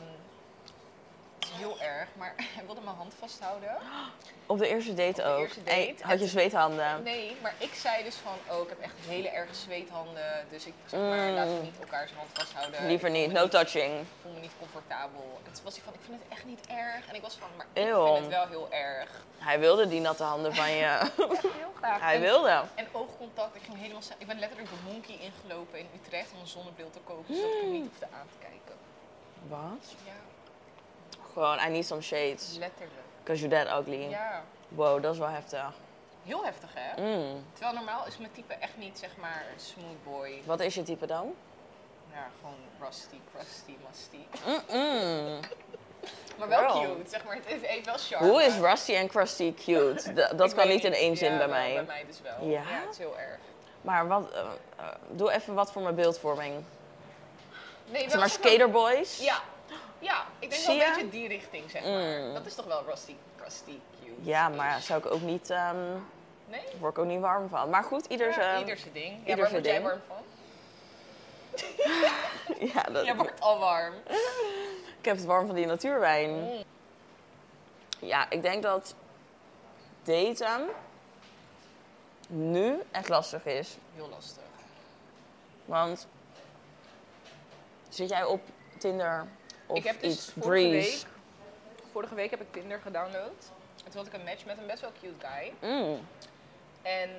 [1.55, 3.77] heel erg, maar hij wilde mijn hand vasthouden.
[4.45, 5.39] Op de eerste date de ook.
[5.39, 7.03] eerste En had je zweethanden?
[7.03, 10.45] Nee, maar ik zei dus van, oh, ik heb echt hele erge zweethanden.
[10.49, 11.33] Dus ik zeg maar, Mm.
[11.35, 12.85] laten we niet elkaars hand vasthouden.
[12.87, 13.99] Liever niet, no touching.
[13.99, 15.39] Ik voel me niet comfortabel.
[15.45, 17.07] En toen was hij van, ik vind het echt niet erg.
[17.07, 18.05] En ik was van, maar Eeuw.
[18.05, 19.09] ik vind het wel heel erg.
[19.37, 20.97] Hij wilde die natte handen van je.
[21.61, 21.99] Heel graag.
[22.01, 22.61] Hij En- wilde.
[22.75, 26.47] En oogcontact, ik ging helemaal Ik ben letterlijk de monkey ingelopen in Utrecht om een
[26.47, 28.75] zonnebril te kopen, zodat ik hem niet hoefde aan te kijken.
[29.47, 29.93] Wat?
[30.05, 30.11] Ja,
[31.35, 32.57] Gewoon, I need some shades.
[32.59, 32.91] letterlijk.
[33.23, 34.09] Because you're that ugly.
[34.09, 35.73] Ja, Wow, dat is wel heftig.
[36.25, 37.01] heel heftig hè?
[37.01, 37.43] Mm.
[37.53, 40.41] Terwijl normaal is mijn type echt niet zeg maar een smooth boy.
[40.45, 41.33] Wat is je type dan?
[42.11, 44.17] Ja, gewoon rusty, crusty, musty.
[44.45, 45.39] Mm-mm.
[46.37, 46.95] Maar wel Girl.
[46.95, 47.35] cute, zeg maar.
[47.35, 48.27] Het heeft- heeft wel charme.
[48.29, 50.13] Hoe is Rusty en Crusty cute?
[50.13, 51.73] D- dat kan niet in één zin Ja, bij mij.
[51.73, 52.47] bij mij dus wel.
[52.49, 52.61] Ja?
[52.61, 53.39] Ja, het is heel erg.
[53.81, 54.39] Maar wat, eh,
[54.77, 56.63] eh, doe even wat voor mijn beeldvorming.
[57.85, 59.19] Nee, zeg maar- skaterboys?
[59.23, 59.41] Ja,
[60.05, 60.93] ja, ik denk wel een je?
[60.93, 62.21] beetje die richting, zeg maar.
[62.21, 62.33] Mm.
[62.33, 64.21] Dat is toch wel rusty, crusty, cute.
[64.21, 65.77] Ja, maar zou ik ook niet, ehm
[66.47, 66.63] Nee?
[66.79, 67.69] word ik ook niet warm van.
[67.69, 68.59] Maar goed, ieder Ja, zijn...
[68.59, 69.13] ieder zijn ding.
[69.13, 70.23] Ja, ieder waar zijn word jij warm van?
[72.73, 73.93] Ja, dat, Jij wordt al warm.
[74.99, 76.29] ik heb het warm van die natuurwijn.
[76.29, 76.63] Mm.
[77.99, 78.95] Ja, ik denk dat
[80.03, 80.67] daten
[82.27, 83.77] nu echt lastig is.
[83.95, 84.43] Heel lastig.
[85.65, 86.07] Want
[87.89, 88.41] zit jij op
[88.77, 89.27] Tinder
[89.67, 90.89] of ik heb dus iets vorige Breeze?
[90.89, 91.05] week,
[91.91, 93.51] vorige week heb ik Tinder gedownload.
[93.85, 95.69] En toen had ik een match met een best wel cute guy.
[95.69, 95.99] Mm.
[96.81, 97.09] En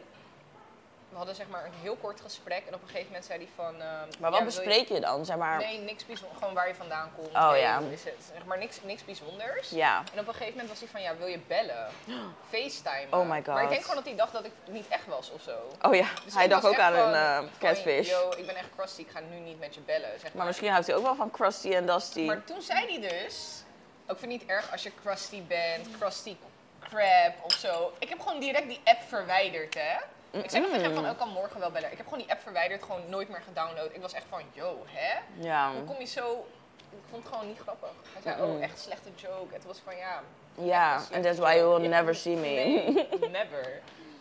[1.08, 2.62] we hadden zeg maar een heel kort gesprek.
[2.66, 3.74] En op een gegeven moment zei hij van...
[3.74, 5.24] ehm, Maar wat ja, wil je- bespreek je dan?
[5.24, 6.38] Zeg maar, Nee, niks bijzonders.
[6.38, 7.28] Gewoon waar je vandaan komt.
[7.28, 7.78] Oh, ja.
[7.90, 8.14] is het?
[8.34, 9.70] Zeg maar niks, niks bijzonders.
[9.70, 10.02] ja.
[10.14, 11.86] En op een gegeven moment was hij van, ja, wil je bellen?
[12.52, 13.06] FaceTime.
[13.10, 13.68] Oh my Maar ik God.
[13.68, 15.56] denk gewoon dat hij dacht dat ik niet echt was of zo.
[15.82, 18.08] Oh ja, Dus hij dacht ook aan een van, catfish.
[18.10, 20.10] Yo, ik ben echt crusty, ik ga nu niet met je bellen.
[20.12, 20.32] Zeg maar.
[20.36, 22.20] Maar misschien houdt hij ook wel van Krusty en Dusty.
[22.20, 23.62] Maar toen zei hij dus,
[24.06, 26.36] ook vind ik niet erg als je crusty bent, crusty
[26.88, 27.92] crab of zo.
[27.98, 29.96] Ik heb gewoon direct die app verwijderd, hè.
[30.30, 31.90] Ik zei nog tegen hem van, ook kan morgen wel bellen.
[31.92, 33.88] Ik heb gewoon die app verwijderd, gewoon nooit meer gedownload.
[33.92, 35.18] Ik was echt van, yo, hè?
[35.48, 36.46] Ja, Hoe kom je zo...
[36.90, 37.90] Ik vond het gewoon niet grappig.
[38.12, 39.54] Hij zei, oh, echt slechte joke.
[39.54, 40.22] Het was van, ja...
[40.54, 42.40] ja, and that's why you will never see me.
[42.40, 43.80] Nee, never.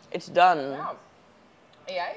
[0.09, 0.61] It's done.
[0.71, 0.93] Ja.
[1.85, 2.15] En jij?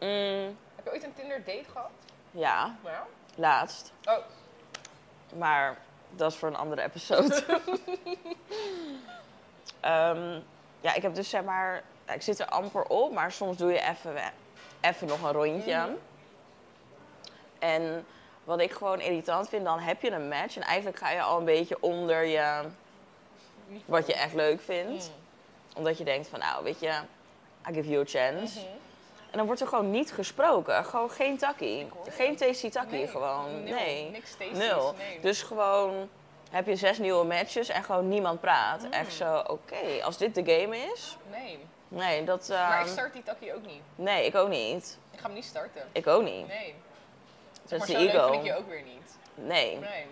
[0.00, 1.90] Mm, Heb je ooit een Tinder date gehad?
[2.30, 3.06] ja, Ja.
[3.34, 3.92] laatst.
[4.04, 4.14] Oh,
[5.38, 5.76] Maar
[6.10, 7.44] dat is voor een andere episode.
[9.80, 10.40] Ehm,
[10.80, 11.82] ja, ik heb dus zeg maar...
[12.14, 14.32] Ik zit er amper op, maar soms doe je even,
[14.80, 15.76] even nog een rondje.
[15.76, 15.90] Mhm.
[17.58, 18.06] En
[18.44, 20.56] wat ik gewoon irritant vind, dan heb je een match.
[20.56, 22.62] En eigenlijk ga je al een beetje onder je...
[23.84, 25.10] Wat je echt leuk vindt.
[25.10, 25.76] Mm.
[25.76, 26.92] Omdat je denkt van, nou, weet je...
[27.70, 28.58] I give you a chance.
[28.58, 28.68] Mhm.
[29.30, 30.84] En dan wordt er gewoon niet gesproken.
[30.84, 31.88] Gewoon geen takkie.
[32.08, 33.62] Geen tasty takkie Nee, gewoon.
[33.62, 34.10] Nee.
[34.10, 34.94] Niks tasties, Nul.
[34.98, 35.20] nee.
[35.20, 36.08] Dus gewoon
[36.50, 38.82] heb je zes nieuwe matches en gewoon niemand praat.
[38.82, 38.92] Mm.
[38.92, 41.16] Echt zo, oké, als dit de game is.
[41.30, 41.58] Nee.
[41.88, 42.48] Nee, dat.
[42.48, 43.82] Maar ehm, ik start die takkie ook niet.
[43.94, 44.98] nee, ik ook niet.
[45.10, 45.82] Ik ga hem niet starten.
[45.92, 46.46] Ik ook niet.
[46.46, 46.74] Nee.
[47.64, 48.38] Dat maar is zo de leuk vind ego.
[48.38, 49.16] ik je ook weer niet.
[49.34, 49.78] Nee.
[49.78, 50.06] Nee.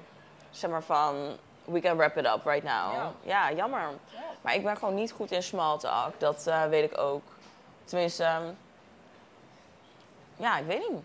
[0.50, 2.92] Zeg maar van, we can wrap it up right now.
[2.92, 3.12] Ja.
[3.22, 3.80] Ja, jammer.
[3.80, 4.20] Ja.
[4.40, 6.20] Maar ik ben gewoon niet goed in small talk.
[6.20, 7.22] Dat eh, weet ik ook.
[7.84, 8.44] Tenminste, ehm,
[10.36, 11.02] ja, ik weet niet.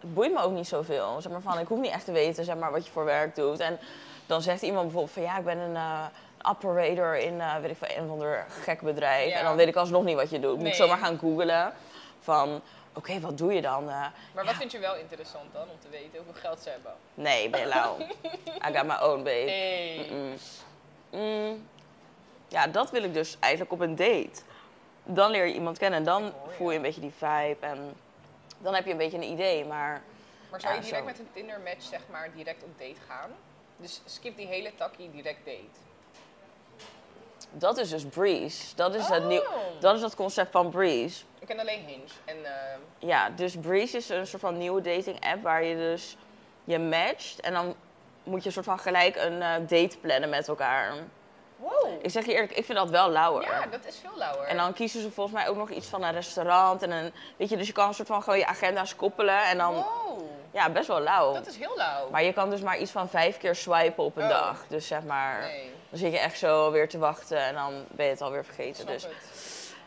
[0.00, 1.20] Het boeit me ook niet zoveel.
[1.20, 3.34] Zeg maar van, ik hoef niet echt te weten zeg maar, wat je voor werk
[3.34, 3.60] doet.
[3.60, 3.78] En
[4.26, 6.04] dan zegt iemand bijvoorbeeld van, ja, ik ben een eh,
[6.48, 9.30] operator in, eh, weet ik veel, een of ander gek bedrijf.
[9.30, 9.38] Ja.
[9.38, 10.58] En dan weet ik alsnog niet wat je doet.
[10.58, 11.72] Moet ik zomaar gaan googlen
[12.20, 12.60] van,
[12.94, 13.88] oké, wat doe je dan?
[13.90, 16.92] Eh, Maar wat vind je wel interessant dan om te weten hoeveel geld ze hebben?
[17.14, 17.96] nee, ben je lauw.
[18.68, 19.50] I got my own, babe.
[19.50, 20.08] Hey.
[20.12, 20.34] Mm.
[21.10, 21.66] Mm.
[22.48, 24.42] Ja, dat wil ik dus eigenlijk op een date.
[25.04, 27.94] Dan leer je iemand kennen en dan hoor voel je een beetje die vibe en
[28.58, 29.64] dan heb je een beetje een idee.
[29.64, 30.02] Maar
[30.50, 31.04] Maar zou je direct zo.
[31.04, 33.30] met een Tinder match zeg maar direct op date gaan?
[33.76, 35.78] Dus skip die hele takkie direct date.
[37.50, 38.74] Dat is dus Breeze.
[38.74, 39.46] Dat is, het nieuw, Oh.
[39.80, 41.24] dat is het concept van Breeze.
[41.38, 42.02] Ik ken alleen Hinge.
[42.24, 42.52] En eh,
[42.98, 46.16] Ja, dus Breeze is een soort van nieuwe dating app waar je dus
[46.64, 47.74] je matcht en dan
[48.22, 50.92] moet je een soort van gelijk een eh, date plannen met elkaar.
[51.56, 51.88] Wow.
[52.02, 53.42] Ik zeg je eerlijk, ik vind dat wel lauwer.
[53.42, 54.46] Ja, dat is veel lauwer.
[54.46, 56.82] En dan kiezen ze volgens mij ook nog iets van een restaurant.
[56.82, 59.42] En een, weet je, dus je kan een soort van gewoon je agenda's koppelen.
[59.44, 60.20] En dan, Wow.
[60.50, 61.32] Ja, best wel lauw.
[61.32, 62.10] Dat is heel lauw.
[62.10, 64.28] Maar je kan dus maar iets van vijf keer swipen op een Oh.
[64.28, 64.64] dag.
[64.68, 68.04] Dus zeg maar, Nee, dan zit je echt zo weer te wachten en dan ben
[68.04, 68.86] je het alweer vergeten.
[68.86, 69.12] Dus het.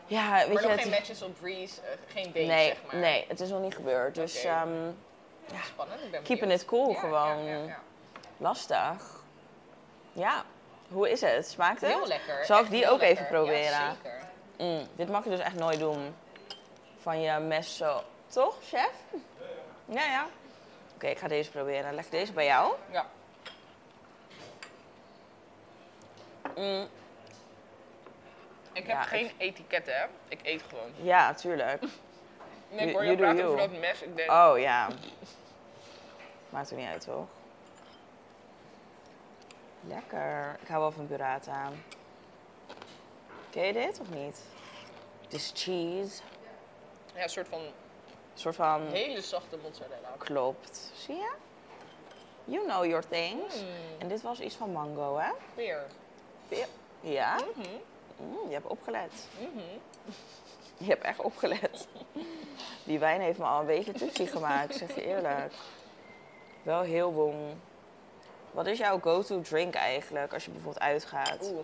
[0.08, 2.96] ja, weet Maar je, nog het geen matches op Breeze, eh, geen nee, zeg maar.
[2.96, 4.16] nee, het is nog niet gebeurd.
[4.16, 4.48] Dus Oké.
[4.48, 4.70] ehm,
[5.66, 7.44] Spannend, ik ben Keeping it cool Ja, gewoon.
[7.46, 7.80] Ja, ja, ja.
[8.38, 9.20] lastig.
[10.14, 10.44] Ja,
[10.88, 11.48] hoe is het?
[11.48, 11.90] Smaakt het?
[11.94, 12.46] Heel lekker.
[12.46, 13.62] Zal ik die ook even proberen?
[13.62, 14.20] Ja, zeker.
[14.58, 16.16] Mm, dit mag je dus echt nooit doen.
[17.02, 18.02] Van je mes zo.
[18.28, 18.92] Toch, chef?
[19.86, 20.26] Ja, ja.
[21.02, 21.94] Oké, ik ga deze proberen.
[21.94, 22.74] Leg deze bij jou.
[22.92, 23.06] Ja.
[26.56, 26.88] Mm,
[28.74, 30.06] Ik heb Ja, geen ik- etiket, hè.
[30.28, 30.92] Ik eet gewoon.
[30.96, 31.82] ja, tuurlijk.
[32.70, 34.02] Nee, ik hoor je praten over dat mes.
[34.02, 34.88] Ik denk, Oh ja.
[36.50, 37.28] Maakt er niet uit, toch?
[39.88, 40.58] Lekker.
[40.62, 41.70] Ik hou wel van burrata.
[43.50, 44.42] Ken je dit of niet?
[45.22, 46.22] Dit is cheese.
[47.16, 47.62] ja, een soort van
[48.34, 48.82] soort van...
[48.88, 50.10] hele zachte mozzarella.
[50.18, 50.92] Klopt.
[50.96, 51.32] Zie je?
[52.46, 53.56] You know your things.
[53.62, 53.68] Mm,
[54.00, 55.32] En dit was iets van mango, hè?
[55.56, 56.68] peer.
[57.00, 57.36] Ja?
[57.36, 57.68] Mhm,
[58.18, 59.28] Mm, je hebt opgelet.
[59.40, 59.60] mhm.
[60.78, 61.88] Je hebt echt opgelet.
[62.84, 65.54] Die wijn heeft me al een beetje toetsie gemaakt, zeg je eerlijk.
[66.64, 67.62] Wel heel bom.
[68.52, 71.38] Wat is jouw go-to drink eigenlijk als je bijvoorbeeld uitgaat?
[71.52, 71.60] Oeh,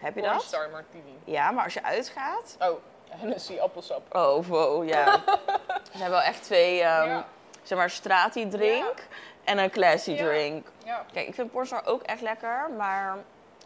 [0.00, 0.42] Heb je dat?
[0.42, 1.18] Star Martini.
[1.24, 2.56] Ja, maar als je uitgaat...
[2.60, 4.14] Oh, Hennessy appelsap.
[4.16, 5.22] Oh, wow, ja.
[5.92, 7.26] Er zijn wel echt twee, Ja.
[7.62, 9.06] zeg maar, strati drink
[9.44, 10.24] en een classy Ja.
[10.24, 10.66] drink.
[11.12, 13.16] Kijk, ik vind Pornstar ook echt lekker, maar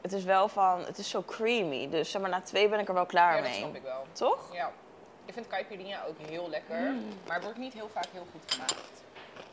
[0.02, 1.88] het is wel van, het is zo creamy.
[1.90, 3.58] Dus zeg maar, na twee ben ik er wel klaar ja, dat mee.
[3.58, 4.04] snap ik wel.
[4.12, 4.54] Toch?
[4.54, 4.70] Ja.
[5.24, 7.08] Ik vind caipirinha ook heel lekker, Mm.
[7.26, 9.02] maar het wordt niet heel vaak heel goed gemaakt.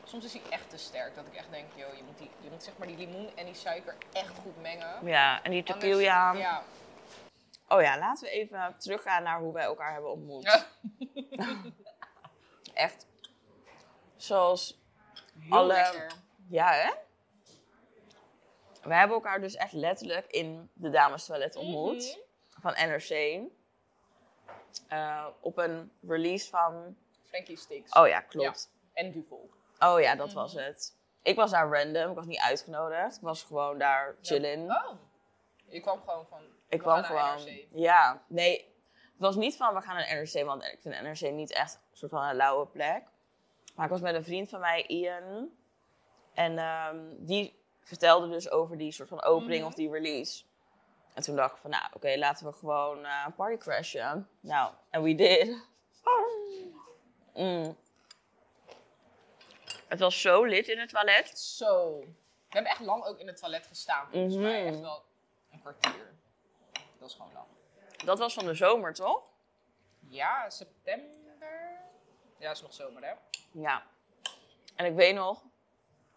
[0.03, 2.49] Soms is hij echt te sterk, dat ik echt denk, joh, je moet, die, je
[2.51, 4.93] moet zeg maar die limoen en die suiker echt goed mengen.
[5.03, 6.33] Ja, en die Anders- tequila.
[6.33, 6.61] Ja.
[7.67, 10.43] Oh ja, laten we even teruggaan naar hoe wij elkaar hebben ontmoet.
[10.43, 10.65] Ja.
[12.73, 13.07] Echt.
[14.15, 14.81] Zoals
[15.39, 15.73] Heel alle...
[15.73, 16.11] lekker.
[16.47, 16.91] Ja, hè?
[18.81, 22.17] We hebben elkaar dus echt letterlijk in de damestoilet ontmoet.
[22.17, 22.61] Mhm.
[22.61, 23.39] Van NRC.
[24.87, 26.95] Eh, op een release van...
[27.23, 27.91] Frankie Sticks.
[27.91, 28.71] Oh ja, klopt.
[28.93, 29.49] En Duvel.
[29.79, 30.35] Oh ja, dat Mhm.
[30.35, 30.95] was het.
[31.21, 32.09] Ik was daar random.
[32.09, 33.15] Ik was niet uitgenodigd.
[33.15, 34.61] Ik was gewoon daar chillen.
[34.71, 34.91] Oh.
[35.67, 36.41] Je kwam gewoon van.
[36.69, 37.35] Ik kwam gewoon.
[37.35, 37.67] NRC.
[37.71, 38.73] Ja, nee.
[38.93, 41.97] Het was niet van we gaan naar NRC, want ik vind NRC niet echt een
[41.97, 43.03] soort van een lauwe plek.
[43.75, 45.49] Maar ik was met een vriend van mij, Ian.
[46.33, 49.67] En ehm, die vertelde dus over die soort van opening Mhm.
[49.67, 50.43] of die release.
[51.13, 54.29] En toen dacht ik van, nou oké, laten we gewoon eh, een party crashen.
[54.39, 55.55] Nou, en we did.
[57.33, 57.77] Mm.
[59.87, 61.39] Het was zo lit in het toilet.
[61.39, 61.99] Zo.
[61.99, 62.05] We
[62.49, 64.07] hebben echt lang ook in het toilet gestaan.
[64.11, 64.67] Volgens mij Mhm.
[64.73, 65.03] echt wel
[65.65, 66.13] kwartier.
[66.99, 67.47] Dat is gewoon lang.
[68.05, 69.23] Dat was van de zomer, toch?
[70.07, 71.79] Ja, september.
[72.37, 73.13] Ja, is nog zomer, hè?
[73.51, 73.83] Ja.
[74.75, 75.43] En ik weet nog,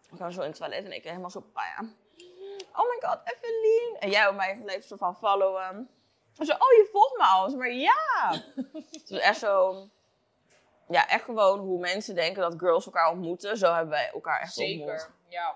[0.09, 1.77] we gaan zo in het toilet en ik helemaal zo paja.
[2.73, 3.97] Oh my god, Evelien.
[3.99, 5.89] En jij op mij gelijk soort van followen.
[6.37, 7.49] En zo, oh je volgt me al.
[7.49, 8.31] Zo, Maar ja.
[8.91, 9.87] het was echt zo,
[10.87, 13.57] ja, echt gewoon hoe mensen denken dat girls elkaar ontmoeten.
[13.57, 14.91] Zo hebben wij elkaar echt Zeker.
[14.91, 15.09] ontmoet.
[15.27, 15.55] Ja.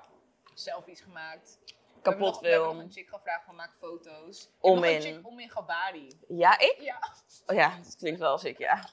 [0.53, 1.59] Selfies gemaakt.
[2.03, 2.85] Kapot We hebben nog film.
[2.85, 4.49] een chick gevraagd van maak foto's.
[4.59, 5.01] Om in.
[5.01, 6.19] chick om in Gabari.
[6.27, 6.75] Ja, ik?
[6.79, 6.99] Ja.
[7.47, 8.89] Oh ja, dat klinkt wel als ik, ja.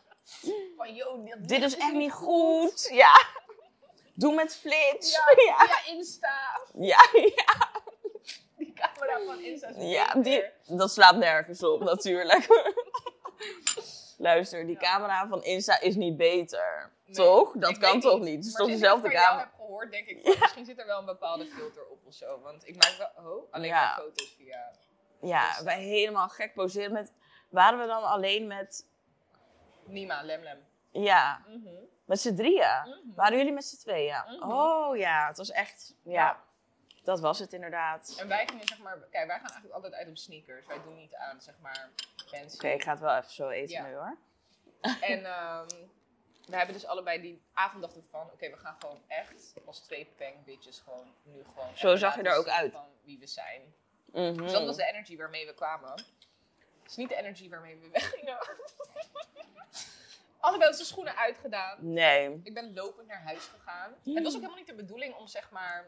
[0.77, 2.89] Van, yo, dit, Dit is echt niet goed.
[2.93, 3.27] Ja.
[4.15, 5.13] Doe met flits.
[5.13, 5.65] Ja, Ja.
[5.69, 5.93] ja.
[5.93, 6.61] Insta.
[6.75, 7.71] Ja, ja.
[8.57, 12.47] Die camera van Insta is Ja, die, dat slaat nergens op natuurlijk.
[14.19, 16.91] Luister, die camera van Insta is niet beter.
[17.17, 17.53] Nee, toch?
[17.57, 18.23] Dat ik kan toch niet.
[18.25, 18.37] niet?
[18.37, 19.37] Het is Maar toch dezelfde ik van camera?
[19.43, 22.41] jou heb gehoord, denk ik, misschien zit er wel een bepaalde filter op of zo.
[22.41, 24.71] Want ik maak wel oh, alleen maar foto's via...
[25.21, 27.13] Ja, wij helemaal gek poseren met...
[27.49, 28.87] Waren we dan alleen met...
[29.85, 30.65] Nima, Lemlem.
[30.91, 31.69] Ja, Mhm.
[32.05, 32.81] met z'n drieën?
[32.85, 33.15] Mhm.
[33.15, 34.23] Waren jullie met z'n tweeën?
[34.27, 34.51] Mhm.
[34.53, 35.95] Oh ja, het was echt...
[36.03, 36.45] Ja, Ja.
[37.05, 38.17] dat was het inderdaad.
[38.19, 38.97] En wij gingen zeg maar...
[38.99, 40.67] Kijk, wij gaan eigenlijk altijd uit op sneakers.
[40.67, 41.91] Wij doen niet aan, zeg maar,
[42.27, 42.55] fancy.
[42.57, 43.87] Oké, ik ga het wel even zo eten Ja.
[43.87, 44.17] nu hoor.
[45.01, 45.67] En ehm,
[46.47, 48.31] we hebben dus allebei die avond dachten van...
[48.33, 50.09] Oké, we gaan gewoon echt als twee
[50.45, 51.77] bitches gewoon nu gewoon...
[51.77, 52.73] Zo zag je er ook uit.
[52.73, 53.75] Van wie we zijn.
[54.13, 54.37] Mhm.
[54.37, 55.91] Dus dat was de energy waarmee we kwamen.
[55.91, 58.39] Het is niet de energy waarmee we weggingen.
[60.41, 61.93] Allebei onze schoenen uitgedaan.
[61.93, 63.95] Nee, Ik ben lopend naar huis gegaan.
[64.05, 65.87] Het was ook helemaal niet de bedoeling om zeg maar...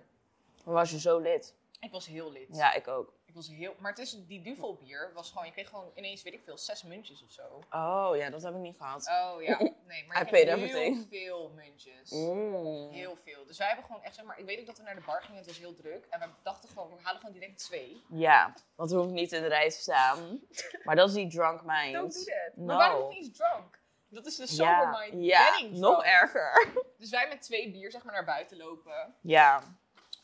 [0.65, 1.55] dan was je zo lid.
[1.83, 2.57] Ik was heel lid.
[2.57, 3.13] Ja, ik ook.
[3.25, 3.75] Ik was heel...
[3.79, 5.47] Maar het is, die Duvel bier was gewoon...
[5.47, 7.43] Je kreeg gewoon ineens, weet ik veel, zes muntjes of zo.
[7.71, 9.09] Oh ja, dat heb ik niet gehad.
[9.09, 11.07] Oh ja, nee, maar je kreeg heel everything.
[11.11, 12.11] veel muntjes.
[12.11, 12.91] Mm.
[12.91, 13.47] Heel veel.
[13.47, 15.23] Dus wij hebben gewoon echt, zeg maar, ik weet ook dat we naar de bar
[15.23, 16.07] gingen, het was heel druk.
[16.11, 18.03] En we dachten gewoon, we halen gewoon direct twee.
[18.09, 20.41] Ja, want we hoeven niet in de rij te staan.
[20.85, 21.93] Maar dat is die drunk mind.
[21.93, 22.57] Don't do that.
[22.57, 22.65] No.
[22.65, 23.81] Maar waren nog niet drunk.
[24.09, 26.73] Dat is de sober Ja, mind ja wedding nog erger.
[26.99, 29.15] Dus wij met twee bier, zeg maar, naar buiten lopen.
[29.21, 29.63] Ja,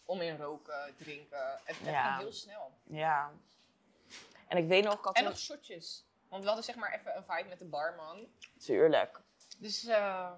[0.08, 1.60] Om in roken, drinken.
[1.64, 2.08] Het, het Ja.
[2.10, 2.72] ging heel snel.
[2.84, 3.32] ja.
[4.48, 6.04] En ik weet nog, ik En nog shotjes.
[6.28, 8.26] Want we hadden zeg maar even een vibe met de barman.
[8.58, 9.20] Tuurlijk.
[9.58, 10.30] Dus eh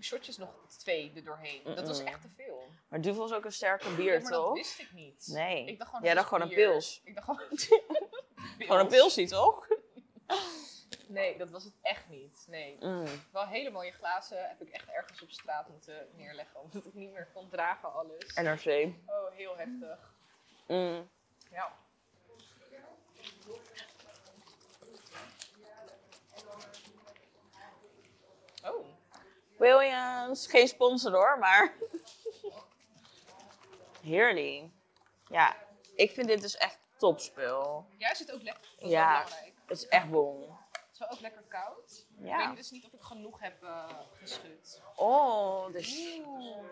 [0.00, 1.62] shotjes nog twee er doorheen.
[1.64, 2.68] Dat was echt te veel.
[2.88, 5.26] Maar Duvel is ook een sterke bier, Ja, maar dat wist ik niet.
[5.32, 5.66] Nee.
[5.66, 7.00] Ik dacht gewoon, Jij dacht gewoon een pils.
[7.04, 7.48] Ik dacht gewoon...
[8.58, 9.66] Gewoon een pilsie, toch?
[11.10, 12.44] Nee, dat was het echt niet.
[12.48, 12.76] Nee.
[12.80, 13.04] Mm.
[13.32, 16.60] Wel hele mooie glazen heb ik echt ergens op straat moeten neerleggen.
[16.64, 18.34] Omdat ik niet meer kon dragen alles.
[18.34, 18.92] NRC.
[19.06, 20.14] Oh, heel heftig.
[20.66, 21.10] Mm.
[21.50, 21.72] Ja.
[28.64, 28.86] Oh,
[29.58, 31.72] Williams, geen sponsor hoor, maar...
[34.02, 34.64] Heerlijk.
[35.28, 35.56] Ja,
[35.94, 37.86] ik vind dit dus echt topspul.
[37.98, 38.70] jij zit ook lekker.
[38.78, 39.22] Is Ja.
[39.22, 39.52] belangrijk.
[39.66, 40.58] Het is echt bon.
[41.00, 42.06] Het is wel ook lekker koud.
[42.22, 44.82] Ik weet dus niet of ik genoeg heb eh, geschud.
[44.96, 46.64] Oh, dus Oeh,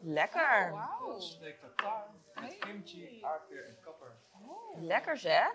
[0.00, 0.70] lekker.
[0.72, 1.20] wauw.
[1.20, 4.12] Steek tartaar met kimchi, aardbeer en kapper.
[4.76, 5.52] Lekker zeg.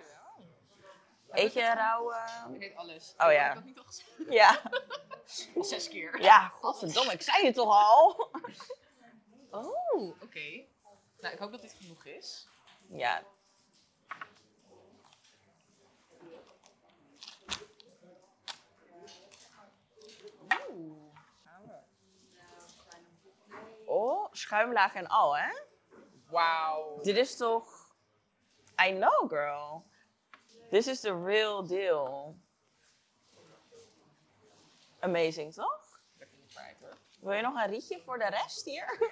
[1.32, 2.16] Eet je rauwe...
[2.54, 3.14] Ik weet alles.
[3.18, 3.44] Oh, Ik ja.
[3.44, 4.10] heb dat niet al gezegd.
[4.30, 4.62] Ja.
[5.56, 6.22] Al zes keer.
[6.22, 8.30] Ja, godverdomme, ik zei het toch al?
[9.52, 10.66] Oh, oké.
[11.20, 12.48] Nou, ik hoop dat dit genoeg is.
[12.88, 13.24] Ja.
[20.70, 20.98] Oeh.
[23.86, 25.52] Oh, schuimlaag en al, hè?
[26.30, 27.02] Wauw.
[27.02, 27.96] Dit is toch...
[28.86, 29.86] I know, girl.
[30.70, 32.36] This is the real deal.
[35.00, 36.02] Amazing, toch?
[36.80, 36.98] Hoor.
[37.20, 39.12] Wil je nog een rietje voor de rest hier?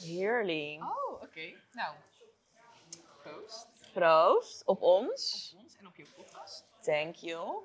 [0.00, 0.82] Heerlijk.
[0.82, 1.52] Oh, oké.
[1.72, 1.94] Nou,
[3.22, 3.66] proost.
[3.92, 5.52] Proost op ons.
[5.54, 6.64] Op ons en op je podcast.
[6.82, 7.64] Thank you.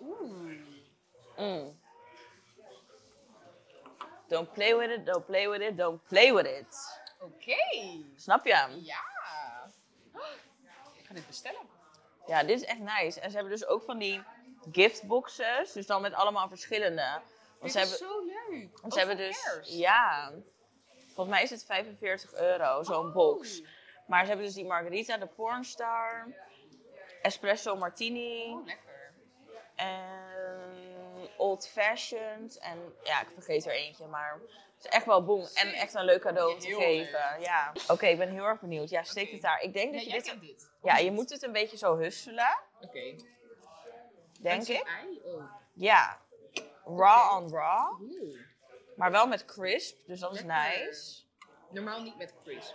[0.00, 0.60] Oeh.
[1.36, 1.80] Mm.
[4.28, 7.00] Don't play with it, don't play with it, don't play with it.
[7.20, 7.56] Oké.
[8.16, 8.80] Snap je?
[8.82, 9.02] Ja.
[10.94, 11.60] Ik ga dit bestellen.
[12.26, 13.20] Ja, dit is echt nice.
[13.20, 14.22] En ze hebben dus ook van die
[14.72, 17.20] giftboxes, dus dan met allemaal verschillende.
[17.58, 18.78] Want Dit ze is hebben, zo leuk.
[18.80, 20.32] want ze hebben dus, ja,
[21.14, 23.12] volgens mij is het 45 euro, zo'n Oh.
[23.14, 23.62] box.
[24.06, 26.26] Maar ze hebben dus die margarita, de pornstar,
[27.22, 29.14] espresso martini Oh, lekker.
[29.74, 30.87] en
[31.38, 32.58] old fashioned.
[32.58, 34.40] En ja, ik vergeet er eentje, maar
[34.74, 35.46] het is echt wel boem.
[35.54, 37.40] En echt een leuk cadeau te geven.
[37.40, 37.72] Ja.
[37.88, 38.90] Oké, ik ben heel erg benieuwd.
[38.90, 39.60] Ja, steek het daar.
[39.60, 40.70] Ik denk dat je dit...
[40.82, 43.16] Ja, je moet het een beetje zo husselen, Oké.
[44.40, 44.88] denk ik.
[45.24, 45.44] Oh.
[45.72, 46.20] Ja.
[46.84, 48.00] Raw on raw.
[48.96, 51.22] Maar wel met crisp, dus dat is nice.
[51.70, 52.74] Normaal niet met crisp.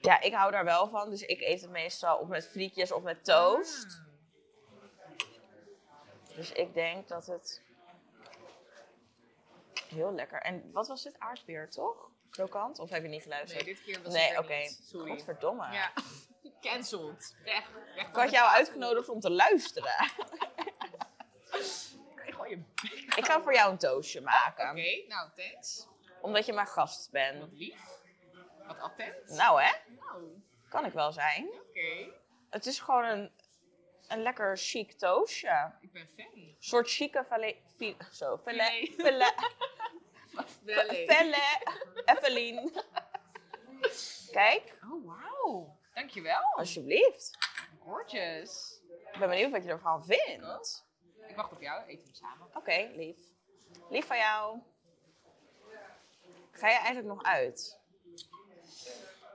[0.00, 1.10] Ja, ik hou daar wel van.
[1.10, 3.84] Dus ik eet het meestal of met frietjes of met toast.
[3.84, 4.10] Ah.
[6.36, 7.62] Dus ik denk dat het
[9.90, 10.40] heel lekker.
[10.42, 11.18] En wat was dit?
[11.18, 12.08] Aardbeer, toch?
[12.30, 12.78] Krokant?
[12.78, 13.64] Of heb je niet Nee, geluisterd?
[13.64, 14.54] dit keer was Nee, het oké.
[14.56, 14.80] niet.
[14.84, 15.10] Sorry.
[15.10, 15.72] Godverdomme.
[15.72, 15.92] Ja.
[16.60, 17.36] Cancelled.
[17.44, 17.68] Weg.
[17.94, 19.92] Weg Ik had jou uitgenodigd om te luisteren.
[22.34, 23.14] Gooi je bek.
[23.16, 24.70] Ik ga voor jou een toastje maken.
[24.70, 25.86] Oké, nou, thanks.
[26.20, 27.52] Omdat je mijn gast Wat bent.
[27.52, 27.80] lief.
[28.66, 29.28] Wat attent.
[29.28, 31.48] Nou hè, Nou, kan ik wel zijn.
[31.68, 32.12] oké.
[32.50, 33.30] Het is gewoon een,
[34.08, 35.72] een lekker chic toastje.
[35.80, 36.26] Ik ben fan.
[36.34, 37.56] Een soort chique valet...
[37.76, 38.96] fi- Zo, valet...
[40.32, 41.60] Valet...
[42.16, 42.72] Evelien.
[44.30, 45.76] Kijk, Oh, wauw.
[45.94, 46.42] Dankjewel.
[46.56, 47.38] alsjeblieft.
[47.78, 48.80] Gorgeous.
[49.12, 50.84] Ik ben benieuwd wat je ervan vindt.
[51.28, 51.84] Ik wacht op jou.
[51.86, 52.46] Eten we samen.
[52.54, 53.18] Oké, lief.
[53.88, 54.58] Lief van jou.
[56.52, 57.78] Ga je eigenlijk nog uit?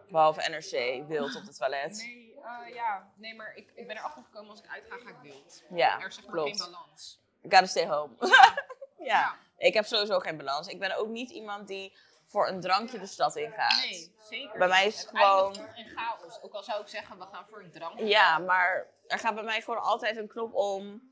[0.10, 1.98] Behalve NRC, wild op het toilet.
[1.98, 3.12] Nee, eh, ja.
[3.16, 5.64] Nee, maar ik, ik ben erachter gekomen als ik uitga, ga ik wild.
[5.70, 6.62] Ja, Er is zeg maar klopt.
[6.62, 7.22] geen balans.
[7.42, 8.14] Gotta stay home.
[8.20, 8.56] ja.
[8.98, 9.36] Ja.
[9.66, 10.68] Ik heb sowieso geen balans.
[10.68, 13.84] Ik ben ook niet iemand die voor een drankje de stad in gaat.
[13.84, 14.58] Nee, zeker.
[14.58, 15.56] Bij mij is het gewoon-
[15.96, 16.42] chaos.
[16.42, 18.00] Ook al zou ik zeggen, we gaan voor een drank.
[18.00, 21.12] Ja, maar er gaat bij mij gewoon altijd een knop om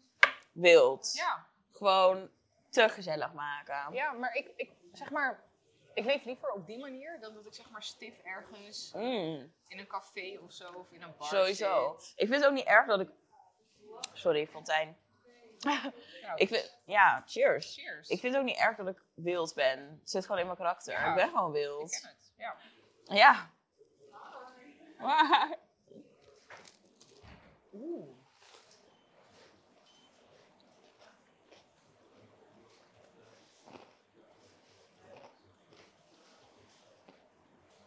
[0.52, 1.14] wild.
[1.14, 1.46] Ja.
[1.72, 2.30] Gewoon
[2.70, 3.94] te gezellig maken.
[3.94, 5.44] Ja, maar ik, ik zeg maar,
[5.94, 9.80] ik leef liever op die manier dan dat ik zeg maar stif ergens Mm, in
[9.80, 11.96] een café of zo of in een bar sowieso.
[12.00, 12.12] zit.
[12.16, 13.10] Ik vind het ook niet erg dat ik...
[14.14, 14.98] Sorry, Fontijn.
[16.36, 17.74] Ik vind, ja, cheers.
[17.74, 18.10] cheers.
[18.10, 19.80] Ik vind het ook niet erg dat ik wild ben.
[20.00, 20.94] Het zit gewoon in mijn karakter.
[20.94, 21.10] Ja.
[21.10, 22.00] Ik ben gewoon Ik wild.
[22.00, 22.34] ken het.
[22.38, 22.56] Ja.
[23.16, 23.50] Ja.
[27.74, 28.10] Oeh.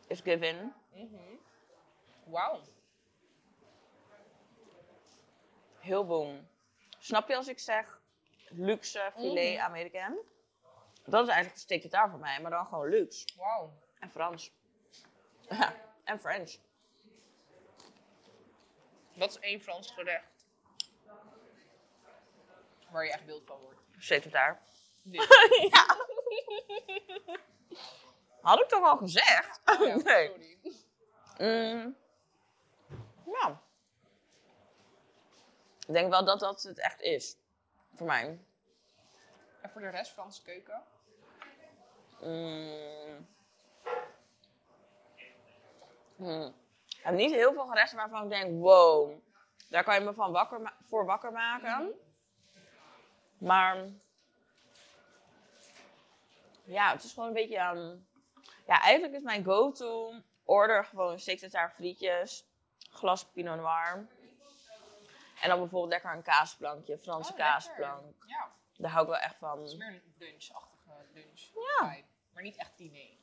[0.08, 0.74] Is given.
[0.92, 1.16] Mhm.
[2.24, 2.60] Wauw.
[5.78, 6.48] Heel boom.
[7.06, 8.00] Snap je als ik zeg
[8.48, 9.64] luxe filet Mhm.
[9.64, 10.16] Amerikaan?
[11.04, 13.24] Dat is eigenlijk steekt het daar voor mij, maar dan gewoon luxe.
[13.98, 14.50] En Frans.
[15.48, 16.56] Ja, en French.
[19.14, 20.46] Dat is één Frans gerecht.
[22.90, 23.80] Waar je echt wild van wordt.
[24.08, 24.62] Het daar.
[25.70, 25.96] Ja.
[28.40, 29.60] Had ik toch al gezegd?
[29.64, 29.98] Ja, nee.
[30.00, 30.58] sorry.
[31.38, 31.96] Mm.
[33.26, 33.62] Ja.
[35.86, 37.36] Ik denk wel dat dat het echt is.
[37.94, 38.40] Voor mij.
[39.62, 40.82] En voor de rest Franse keuken?
[42.20, 43.26] Mm.
[46.16, 46.54] Mm.
[46.88, 49.20] Ik heb niet heel veel gerechten waarvan ik denk, wow,
[49.68, 51.92] daar kan je me van wakker voor wakker maken.
[53.38, 53.88] Maar
[56.64, 57.96] ja, het is gewoon een beetje, ehm,
[58.66, 60.14] ja, eigenlijk is mijn go-to
[60.44, 62.46] order gewoon steak tartare frietjes,
[62.90, 64.06] glas pinot noir.
[65.40, 68.24] En dan bijvoorbeeld lekker een kaasplankje, Franse Oh, kaasplank.
[68.26, 69.78] Ja, Daar hou ik wel echt het is van.
[69.78, 71.40] meer een lunchachtige lunch.
[71.40, 71.90] Ja.
[71.90, 73.16] vibe, Maar niet echt diner.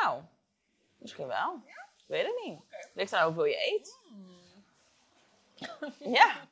[0.00, 0.22] Nou,
[0.96, 1.62] misschien wel.
[1.96, 2.58] Ik weet het niet.
[2.58, 2.88] Oké.
[2.94, 3.98] Ligt aan hoeveel je eet.
[6.18, 6.48] ja,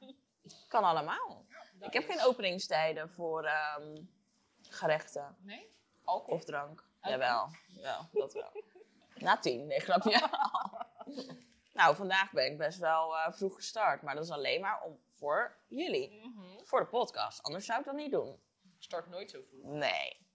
[0.69, 1.47] kan allemaal.
[1.81, 4.03] Ik heb geen openingstijden voor ehm,
[4.63, 5.71] gerechten Nee?
[6.05, 6.35] Alcohol?
[6.35, 6.85] of drank.
[7.03, 8.63] Jawel, ja, dat wel.
[9.15, 10.29] Na tien, nee, grapje.
[11.79, 15.01] nou, vandaag ben ik best wel eh, vroeg gestart, maar dat is alleen maar om,
[15.15, 16.21] voor jullie.
[16.23, 16.65] Mhm.
[16.65, 18.41] Voor de podcast, anders zou ik dat niet doen.
[18.79, 19.65] Start nooit zo vroeg.
[19.65, 20.27] Nee.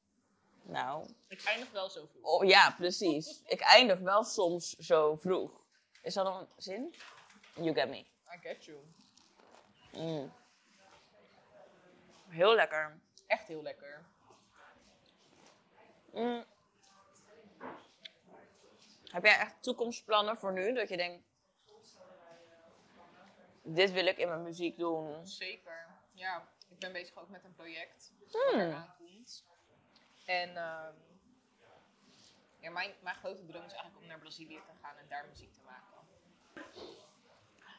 [0.63, 2.23] Nou, Ik eindig wel zo vroeg.
[2.23, 3.41] oh, ja, precies.
[3.45, 5.61] ik eindig wel soms zo vroeg.
[6.01, 6.95] Is dat een zin?
[7.55, 7.97] You get me.
[7.97, 8.77] I get you.
[9.91, 10.33] Mm.
[12.27, 12.99] Heel lekker.
[13.27, 14.05] Echt heel lekker.
[16.11, 16.45] Mm.
[19.03, 20.73] Heb jij echt toekomstplannen voor nu?
[20.73, 21.23] Dat je denkt,
[23.63, 25.27] dit wil ik in mijn muziek doen.
[25.27, 25.87] Zeker.
[26.13, 28.59] Ja, ik ben bezig ook met een project wat Hmm.
[28.59, 29.45] er aankomt.
[30.25, 30.93] En ehm,
[32.59, 35.53] ja, mijn, mijn grote droom is eigenlijk om naar Brazilië te gaan en daar muziek
[35.53, 35.91] te maken.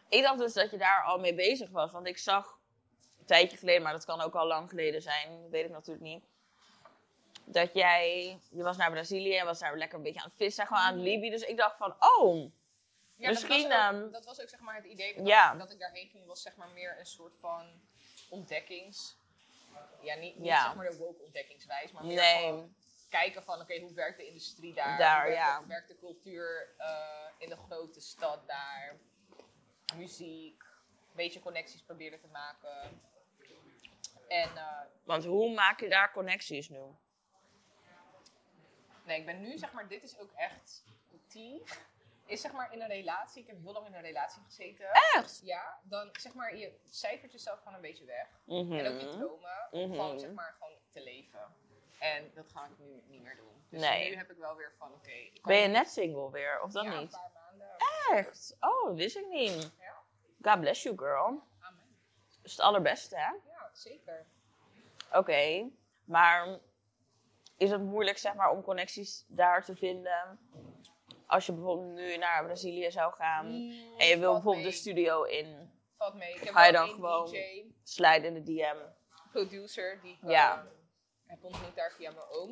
[0.09, 1.93] Ik dacht dus dat je daar al mee bezig was.
[1.93, 2.59] Want ik zag
[3.19, 6.05] een tijdje geleden, maar dat kan ook al lang geleden zijn, dat weet ik natuurlijk
[6.05, 6.25] niet.
[7.45, 10.67] Dat jij, je was naar Brazilië en was daar lekker een beetje aan het vissen,
[10.67, 11.31] gewoon aan het Libië.
[11.31, 12.53] Dus ik dacht van, oh,
[13.17, 15.55] Ja, Misschien, dat was, ook, ehm, dat was ook zeg maar het idee dat, ja.
[15.55, 17.81] dat ik daarheen ging, was zeg maar meer een soort van
[18.29, 19.23] ontdekkings...
[20.01, 22.39] Ja, niet, niet zeg maar de woke ontdekkingswijs, maar meer nee.
[22.39, 22.75] gewoon
[23.09, 24.99] kijken van, oké, hoe werkt de industrie daar?
[24.99, 25.59] Daar, hoe werkt, ja.
[25.59, 28.97] hoe werkt de cultuur eh, in de grote stad daar?
[29.97, 33.01] Muziek, een beetje connecties proberen te maken.
[34.29, 36.83] En eh, Want hoe maak je daar connecties nu?
[39.05, 40.85] nee, ik ben nu zeg maar, dit is ook echt
[41.29, 41.59] tea.
[42.27, 44.91] Is zeg maar in een relatie, ik heb heel lang in een relatie gezeten.
[45.15, 45.41] Echt?
[45.45, 48.29] Ja, dan zeg maar, je cijfert jezelf gewoon een beetje weg.
[48.45, 48.73] Mhm.
[48.73, 49.91] En ook je dromen, om Mhm.
[49.91, 51.55] gewoon zeg maar gewoon te leven.
[51.99, 53.65] En dat ga ik nu niet meer doen.
[53.69, 54.11] Dus Nee.
[54.11, 55.31] nu heb ik wel weer van, oké.
[55.43, 57.11] Ben je net single weer, of dan ja, een niet?
[57.11, 57.69] paar maanden.
[58.11, 58.57] Echt?
[58.61, 59.71] Oh, wist ik niet.
[59.81, 59.97] Ja,
[60.51, 61.43] God bless you, girl.
[61.61, 61.97] amen.
[62.29, 63.31] Dat is het allerbeste, hè?
[63.49, 64.27] Ja, zeker.
[65.13, 65.71] Oké,
[66.05, 66.59] maar
[67.57, 70.39] is het moeilijk zeg maar, om connecties daar te vinden?
[71.27, 74.73] Als je bijvoorbeeld nu naar Brazilië zou gaan Mm, en je wil bijvoorbeeld mee.
[74.73, 76.35] de studio in, Valt mee.
[76.35, 78.77] Ik heb Ga je dan gewoon- DJ, slide in de DM.
[79.31, 80.67] producer, die ik Ja.
[81.27, 82.51] heb ontmoet daar via mijn oom.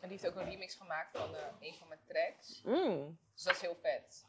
[0.00, 2.62] En die heeft ook een remix gemaakt van eh, een van mijn tracks.
[2.64, 4.26] Mm, Dus dat is heel vet.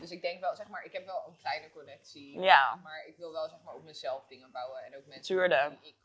[0.00, 2.40] Dus ik denk wel, zeg maar, ik heb wel een kleine connectie.
[2.40, 4.84] ja, Maar ik wil wel zeg maar op mezelf dingen bouwen.
[4.84, 5.48] En ook mensen
[5.80, 5.96] die ik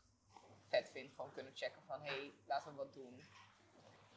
[0.68, 3.22] vet vind, gewoon kunnen checken van hé, hey, laten we wat doen.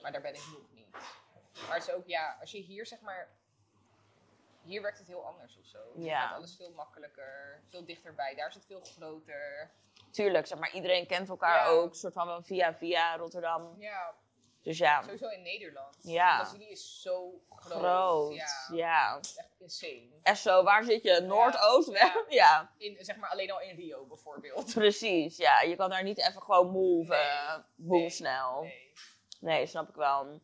[0.01, 0.95] Maar daar ben ik nog niet.
[1.67, 3.29] Maar het is ook, ja, als je hier zeg maar.
[4.63, 5.77] Hier werkt het heel anders of zo.
[5.95, 6.27] Hier Ja.
[6.27, 8.35] gaat alles veel makkelijker, veel dichterbij.
[8.35, 9.71] Daar is het veel groter.
[10.11, 10.47] tuurlijk.
[10.47, 11.67] Zeg maar, iedereen kent elkaar Ja.
[11.67, 13.75] ook, soort van wel via via Rotterdam.
[13.79, 14.13] Ja,
[14.63, 15.97] Dus ja, sowieso in Nederland.
[16.01, 16.37] Ja.
[16.39, 17.79] Brazilië is zo groot.
[17.79, 18.35] groot.
[18.35, 19.15] Ja, Ja.
[19.17, 20.09] echt insane.
[20.23, 21.19] En zo, waar zit je?
[21.19, 21.91] Noordoost?
[21.91, 22.23] Ja.
[22.29, 22.71] ja.
[22.77, 24.73] In, zeg maar alleen al in Rio bijvoorbeeld.
[24.73, 25.37] Precies.
[25.37, 27.63] Ja, je kan daar niet even gewoon move, Nee.
[27.75, 28.09] boem Nee.
[28.09, 28.61] snel.
[28.61, 28.93] Nee.
[29.39, 30.41] Nee, snap ik wel.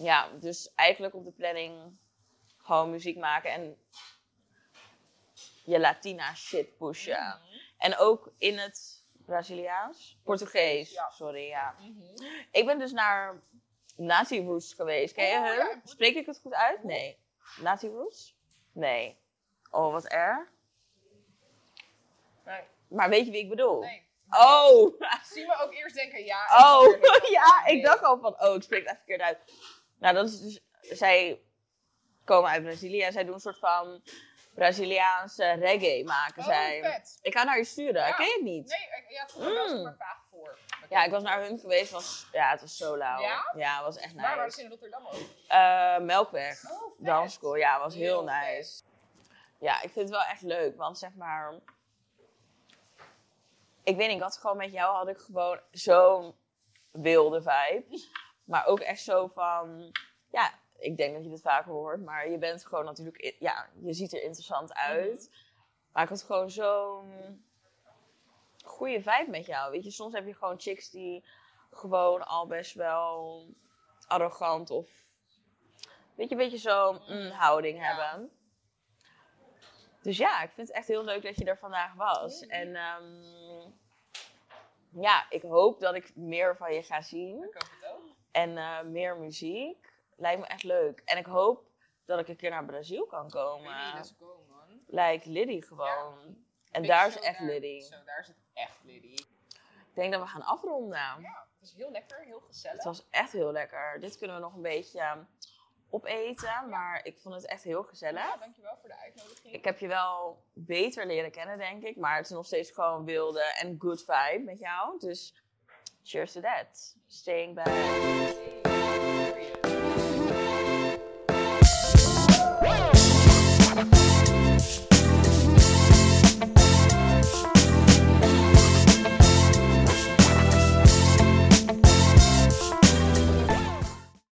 [0.00, 1.98] Ja, dus eigenlijk op de planning
[2.58, 3.76] gewoon muziek maken en
[5.64, 7.18] je Latina shit pushen.
[7.18, 7.58] Mhm.
[7.78, 10.18] En ook in het Braziliaans?
[10.24, 11.10] Portugees, ja.
[11.10, 11.74] sorry, ja.
[11.78, 12.24] Mhm.
[12.50, 13.42] Ik ben dus naar
[13.96, 15.14] Nati Roots geweest.
[15.14, 15.80] Ken je Oh, ja.
[15.84, 16.84] Spreek ik het goed uit?
[16.84, 17.18] Nee.
[17.60, 18.36] Nati Roots?
[18.72, 19.18] Nee.
[19.70, 20.48] Oh, wat erg.
[22.44, 22.62] Nee.
[22.88, 23.80] Maar weet je wie ik bedoel?
[23.80, 24.08] nee.
[24.30, 25.00] Oh!
[25.32, 26.44] Zie me ook eerst denken, ja.
[26.58, 27.00] Oh,
[27.38, 29.38] ja, ik dacht al van, oh, ik spreek het verkeerd uit.
[30.00, 30.60] Nou, dat is dus,
[30.98, 31.40] zij
[32.24, 34.02] komen uit Brazilië en zij doen een soort van
[34.54, 36.80] Braziliaanse reggae maken Oh, zij.
[36.82, 37.18] vet.
[37.22, 38.12] Ik ga naar je sturen, Ja.
[38.12, 38.68] ken je het niet?
[38.68, 40.58] Nee, ik- ja, het komt er maar vaag voor.
[40.88, 43.20] Ja, ik was naar hun geweest, was, ja, het was zo lauw.
[43.20, 43.52] Ja?
[43.56, 44.56] Ja, het was echt Waar waren nice.
[44.58, 45.14] ze in Rotterdam ook?
[45.48, 48.82] Eh, Melkweg, Oh, dansschool, ja, was heel, Heel nice.
[49.58, 51.54] Ja, ik vind het wel echt leuk, want zeg maar...
[53.82, 56.34] Ik weet niet, ik had gewoon met jou had ik gewoon zo'n
[56.90, 57.84] wilde vibe.
[58.50, 59.92] Maar ook echt zo van...
[60.30, 63.34] Ja, ik denk dat je dit vaker hoort, maar je bent gewoon natuurlijk...
[63.38, 65.30] Ja, je ziet er interessant uit.
[65.92, 67.44] Maar ik had gewoon zo'n
[68.64, 69.70] goede vibe met jou.
[69.70, 71.24] Weet je, soms heb je gewoon chicks die
[71.70, 73.46] gewoon al best wel
[74.06, 74.88] arrogant of...
[76.14, 77.84] Weet je, een beetje zo'n mm, houding Ja.
[77.84, 78.30] hebben.
[80.02, 82.40] Dus ja, ik vind het echt heel leuk dat je er vandaag was.
[82.40, 82.50] Mhm.
[82.50, 83.70] En ehm,
[85.02, 87.50] ja, ik hoop dat ik meer van je ga zien.
[88.30, 89.92] En eh, meer muziek.
[90.16, 91.02] Lijkt me echt leuk.
[91.04, 91.70] En ik hoop
[92.04, 93.94] dat ik een keer naar Brazil kan komen.
[93.94, 94.80] Let's go, man.
[94.86, 96.44] Like Liddy gewoon.
[96.70, 97.48] En daar is echt daar.
[97.48, 97.80] Liddy.
[97.80, 99.14] Zo, daar zit echt Liddy.
[99.90, 100.98] Ik denk dat we gaan afronden.
[100.98, 102.76] Ja, het is heel lekker, heel gezellig.
[102.76, 104.00] Het was echt heel lekker.
[104.00, 105.22] Dit kunnen we nog een beetje ehm,
[105.90, 106.68] opeten.
[106.68, 108.22] Maar ik vond het echt heel gezellig.
[108.22, 109.54] Ja, dankjewel voor de uitnodiging.
[109.54, 111.96] Ik heb je wel beter leren kennen, denk ik.
[111.96, 114.98] Maar het is nog steeds gewoon wilde en good vibe met jou.
[114.98, 115.34] Dus
[116.02, 116.96] cheers to that.
[117.10, 117.68] staying back.